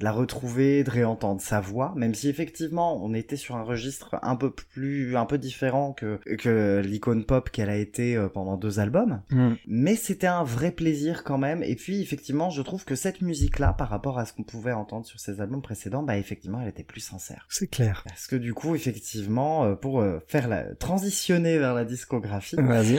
[0.00, 4.18] de la retrouver, de réentendre sa voix, même si effectivement, on était sur un registre
[4.22, 8.56] un peu plus, un peu différent que, que l'icône pop qu'elle a été euh, pendant
[8.56, 9.22] deux albums.
[9.66, 11.62] Mais c'était un vrai plaisir quand même.
[11.62, 15.04] Et puis, effectivement, je trouve que cette musique-là, par rapport à ce qu'on pouvait entendre
[15.04, 17.46] sur ses albums précédents, bah, effectivement, elle était plus sincère.
[17.50, 18.02] C'est clair.
[18.06, 22.56] Parce que du coup, effectivement, euh, pour euh, faire la transitionner vers la discographie,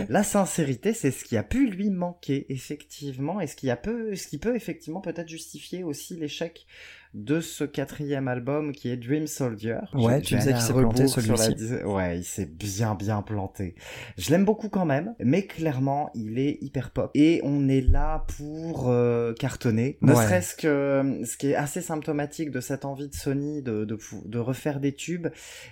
[0.09, 4.15] la sincérité, c'est ce qui a pu lui manquer effectivement, et ce qui a peu,
[4.15, 6.67] ce qui peut effectivement peut-être justifier aussi l'échec
[7.13, 9.79] de ce quatrième album qui est Dream Soldier.
[9.93, 11.55] Ouais, Je- tu disais qu'il s'est planté, la celui-ci.
[11.55, 13.75] dis- Ouais, il s'est bien bien planté.
[14.17, 17.11] Je l'aime beaucoup quand même, mais clairement, il est hyper pop.
[17.15, 19.97] Et on est là pour euh, cartonner.
[20.01, 20.23] Ne Ouais.
[20.23, 24.39] serait-ce que euh, ce qui est assez symptomatique de cette envie de Sony de, de,
[24.39, 25.27] refaire des tubes,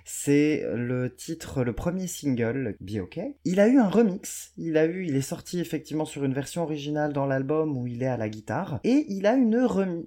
[0.05, 3.19] c'est le titre, le premier single, Be OK.
[3.45, 4.51] Il a eu un remix.
[4.57, 8.03] Il a eu, il est sorti effectivement sur une version originale dans l'album où il
[8.03, 8.79] est à la guitare.
[8.83, 9.49] Et il a une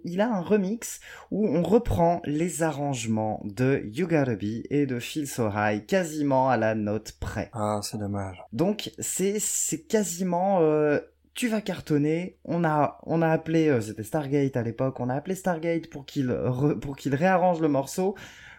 [0.05, 1.01] il a un remix
[1.35, 6.51] où on reprend les arrangements de You Gotta Be et de Feel So High quasiment
[6.51, 7.49] à la note près.
[7.55, 8.43] Ah, c'est dommage.
[8.53, 11.01] Donc c'est c'est quasiment euh,
[11.35, 12.37] tu vas cartonner.
[12.45, 15.01] On a on a appelé euh, c'était Stargate à l'époque.
[15.01, 18.15] On a appelé Stargate pour qu'il re- pour qu'il réarrange le morceau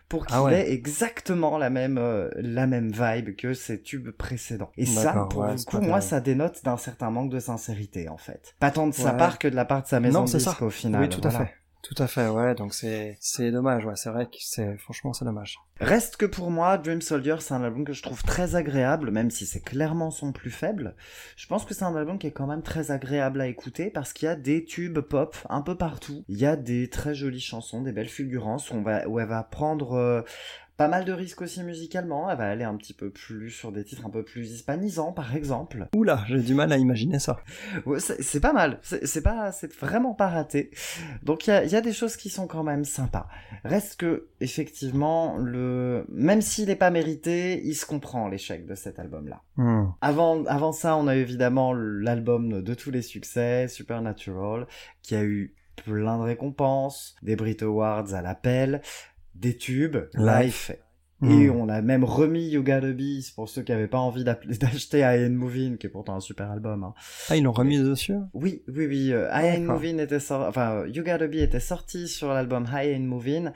[0.09, 0.59] pour qu'il Ah ouais.
[0.69, 4.71] ait exactement la même euh, la même vibe que ses tubes précédents.
[4.77, 8.17] Et ça pour ouais, le coup moi ça dénote d'un certain manque de sincérité en
[8.17, 8.55] fait.
[8.59, 10.37] Pas tant de sa part que de la part de sa maison Non, de c'est
[10.39, 10.65] disque ça.
[10.65, 11.01] au final.
[11.01, 11.53] oui, tout à fait.
[11.83, 15.25] Tout à fait, ouais, donc c'est c'est dommage, ouais, c'est vrai que c'est franchement c'est
[15.25, 15.59] dommage.
[15.81, 19.29] Reste que pour moi, Dream Soldier, c'est un album que je trouve très agréable, même
[19.29, 20.95] si c'est clairement son plus faible.
[21.35, 24.13] Je pense que c'est un album qui est quand même très agréable à écouter parce
[24.13, 26.23] qu'il y a des tubes pop un peu partout.
[26.29, 29.27] Il y a des très jolies chansons, des belles fulgurances où, on va, où elle
[29.27, 30.21] va prendre euh,
[30.77, 32.29] pas mal de risques aussi musicalement.
[32.29, 35.35] Elle va aller un petit peu plus sur des titres un peu plus hispanisants, par
[35.35, 35.87] exemple.
[35.95, 37.39] Oula, j'ai du mal à imaginer ça.
[37.85, 40.71] Ouais, c'est pas mal, c'est pas, c'est vraiment pas raté.
[41.23, 43.27] Donc il y a, il y a des choses qui sont quand même sympas.
[43.63, 48.99] Reste que effectivement, le même s'il n'est pas mérité, il se comprend l'échec de cet
[48.99, 49.41] album-là.
[49.57, 49.87] Hmm.
[50.01, 54.67] Avant, avant ça, on a évidemment l'album de tous les succès, Supernatural,
[55.01, 58.81] qui a eu plein de récompenses, des Brit Awards à l'appel,
[59.35, 60.69] des tubes, Life.
[60.69, 60.71] Life
[61.31, 64.23] Et on a même remis You Gotta Be pour ceux qui avaient pas envie
[64.59, 66.83] d'acheter I Ain't Moving, qui est pourtant un super album.
[66.83, 66.93] hein.
[67.29, 68.15] Ah, ils l'ont remis dessus?
[68.33, 69.13] Oui, oui, oui.
[69.13, 69.75] euh, I D'accord.
[69.75, 73.51] Moving était sorti, enfin, You Gotta Be était sorti sur l'album I Ain't Moving.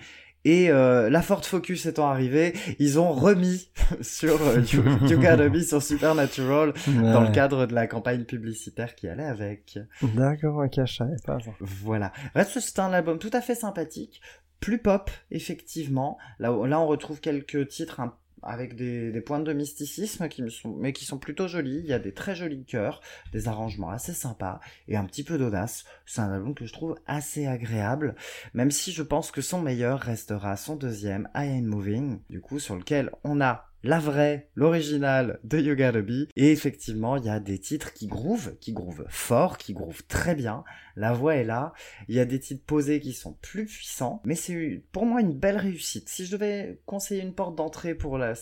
[0.45, 3.69] Et euh, la Ford Focus étant arrivée, ils ont remis
[4.01, 8.95] sur euh, you, You Gotta Be sur Supernatural dans le cadre de la campagne publicitaire
[8.95, 9.77] qui allait avec.
[10.15, 11.37] D'accord, ok, je savais pas.
[11.59, 12.13] Voilà.
[12.33, 14.21] Reste c'est un album tout à fait sympathique,
[14.59, 16.17] plus pop effectivement.
[16.39, 20.93] Là, on retrouve quelques titres un- avec des, des pointes de mysticisme qui sont, mais
[20.93, 21.79] qui sont plutôt jolis.
[21.79, 23.01] Il y a des très jolis chœurs,
[23.33, 25.85] des arrangements assez sympas et un petit peu d'audace.
[26.05, 28.15] C'est un album que je trouve assez agréable,
[28.53, 32.59] même si je pense que son meilleur restera son deuxième, I Ain't Moving, du coup
[32.59, 36.27] sur lequel on a la vraie, l'original de You Gotta Be.
[36.35, 40.35] Et effectivement, il y a des titres qui groovent, qui groovent fort, qui groovent très
[40.35, 40.63] bien.
[40.99, 41.73] La voix est là.
[42.09, 44.21] Il y a des titres posés qui sont plus puissants.
[44.25, 46.09] Mais c'est pour moi une belle réussite.
[46.09, 48.33] Si je devais conseiller une porte d'entrée pour, la,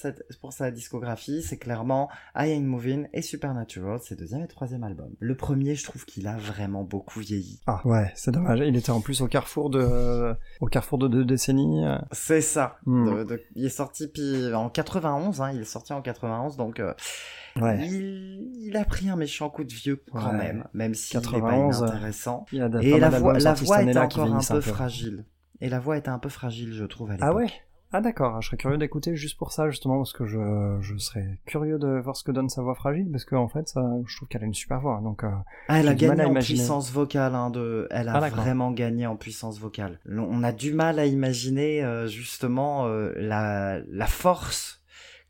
[0.42, 5.14] pour sa discographie, c'est clairement I Ain't Moving et Supernatural, ses deuxième et troisième albums.
[5.20, 7.60] Le premier, je trouve qu'il a vraiment beaucoup vieilli.
[7.68, 8.60] Ah ouais, c'est dommage.
[8.66, 11.86] Il était en plus au carrefour de, au carrefour de deux décennies.
[11.86, 11.98] euh.
[12.14, 12.78] C'est ça.
[12.86, 13.06] Hmm.
[13.18, 16.80] De- de- il est sorti puis en 91, hein, il est sorti en 91, donc
[16.80, 16.94] euh,
[17.62, 17.88] Ouais.
[17.88, 20.38] il, il a pris un méchant coup de vieux quand Ouais.
[20.38, 21.88] même, même s'il est pas 91, euh.
[22.52, 25.26] Il a de- Et la voix, la voix qui encore un peu fragile.
[25.62, 27.30] Et la voix était un peu fragile, je trouve, à l'époque.
[27.32, 27.48] Ah ouais
[27.94, 31.40] Ah d'accord, je serais curieux d'écouter juste pour ça justement parce que je, je serais
[31.46, 34.28] curieux de voir ce que donne sa voix fragile parce qu'en fait ça, je trouve
[34.28, 35.30] qu'elle a une super voix donc euh,
[35.70, 36.58] Ah, elle a gagné en imaginer.
[36.60, 37.88] puissance vocale, hein, de...
[37.92, 40.00] elle a Ah, vraiment gagné en puissance vocale.
[40.10, 44.82] On a du mal à imaginer euh, justement euh, la, la force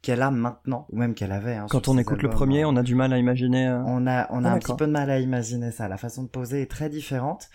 [0.05, 1.55] qu'elle a maintenant, ou même qu'elle avait.
[1.55, 2.67] hein, quand on écoute le premier hein.
[2.69, 4.85] on a du mal à imaginer euh, On a, on a Ah, un petit peu
[4.85, 5.87] de mal à imaginer ça.
[5.87, 7.49] La façon de poser est très différente.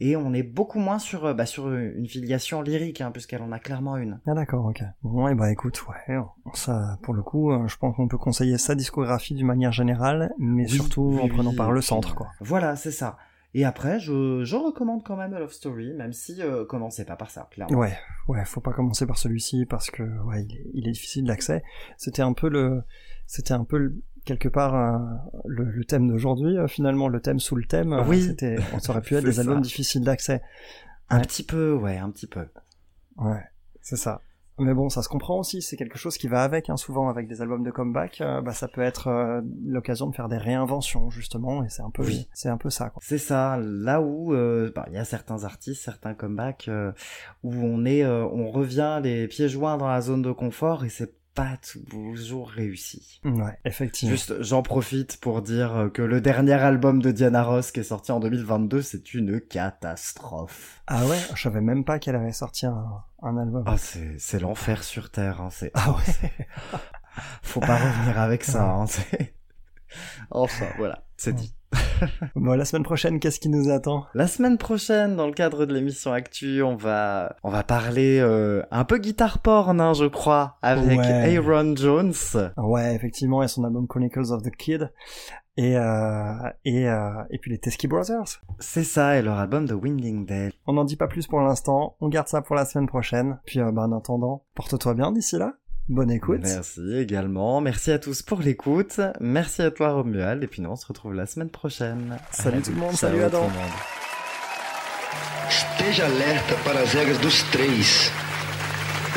[0.00, 3.52] Et on est beaucoup moins sur, euh, bah, sur une filiation lyrique, hein, puisqu'elle en
[3.52, 4.18] a clairement une.
[4.26, 4.82] Ah d'accord, ok.
[5.04, 6.16] Bon, et bah écoute, ouais,
[6.52, 10.32] ça, pour le coup, euh, je pense qu'on peut conseiller sa discographie d'une manière générale,
[10.38, 12.26] mais Oui, surtout oui, en prenant oui, par le centre, euh, quoi.
[12.40, 13.16] Voilà, c'est ça.
[13.56, 17.14] Et après, je, je recommande quand même A Love Story, même si euh, commencez pas
[17.16, 17.78] par ça, clairement.
[17.78, 17.96] Ouais,
[18.26, 21.62] ouais, faut pas commencer par celui-ci parce que, ouais, il est, il est difficile d'accès.
[21.96, 22.82] C'était un peu le,
[23.26, 23.94] c'était un peu le-
[24.24, 24.98] quelque part euh,
[25.46, 27.92] le, le thème d'aujourd'hui, euh, finalement, le thème sous le thème.
[27.92, 28.22] euh, Oui.
[28.22, 29.42] C'était, on aurait pu être des ça.
[29.42, 30.42] albums difficiles d'accès.
[31.10, 31.22] Un Ouais.
[31.22, 32.46] petit peu, ouais, un petit peu.
[33.18, 33.42] Ouais,
[33.82, 34.20] c'est ça.
[34.58, 37.26] Mais bon, ça se comprend aussi, c'est quelque chose qui va avec, hein, souvent avec
[37.26, 41.10] des albums de comeback, euh, bah ça peut être euh, l'occasion de faire des réinventions
[41.10, 42.28] justement, et c'est un peu, Oui.
[42.34, 42.90] c'est un peu ça.
[42.90, 43.02] Quoi.
[43.04, 46.70] C'est ça, là où euh, bah, il y a certains artistes, certains comebacks
[47.42, 51.12] où on est, on revient les pieds joints dans la zone de confort et c'est
[51.34, 53.20] pas toujours réussi.
[53.24, 54.14] Ouais, effectivement.
[54.14, 58.12] Juste, j'en profite pour dire que le dernier album de Diana Ross qui est sorti
[58.12, 60.82] en 2022, c'est une catastrophe.
[60.86, 63.64] Ah ouais, je savais même pas qu'elle avait sorti un, un album.
[63.66, 66.30] Ah, c'est, c'est l'enfer sur Terre, hein, c'est, Ah ouais?
[67.42, 68.86] faut pas revenir avec ça, hein.
[70.30, 71.54] Enfin, voilà, c'est dit.
[72.36, 74.06] bon, la semaine prochaine, qu'est-ce qui nous attend?
[74.14, 78.62] La semaine prochaine, dans le cadre de l'émission Actu, on va, on va parler euh,
[78.70, 81.36] un peu guitare porn, hein, je crois, avec Ouais.
[81.36, 82.12] Aaron Jones.
[82.56, 84.90] Ouais, effectivement, a son album Chronicles of the Kid,
[85.56, 88.42] et euh, et euh, et puis les Teskey Brothers.
[88.58, 90.52] C'est ça, et leur album de Winding Dale.
[90.66, 93.38] On n'en dit pas plus pour l'instant, on garde ça pour la semaine prochaine.
[93.46, 95.54] Puis bah, en attendant, porte-toi bien d'ici là.
[95.88, 96.40] Bonne écoute.
[96.42, 97.60] Merci également.
[97.60, 99.00] Merci à tous pour l'écoute.
[99.20, 100.42] Merci à toi, Romuald.
[100.42, 102.16] Et puis nous, on se retrouve la semaine prochaine.
[102.30, 103.42] Salut tout le monde, Ciao salut Adam.
[103.46, 103.72] tout le monde.
[105.50, 108.10] Esteja alerta para as regras dos três.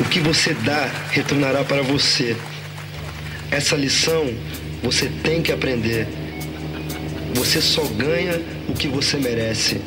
[0.00, 2.36] O que você dá retornará para você.
[3.50, 4.26] Essa lição
[4.82, 6.06] você tem que aprender.
[7.34, 8.34] Você só ganha
[8.68, 9.80] o que você merece.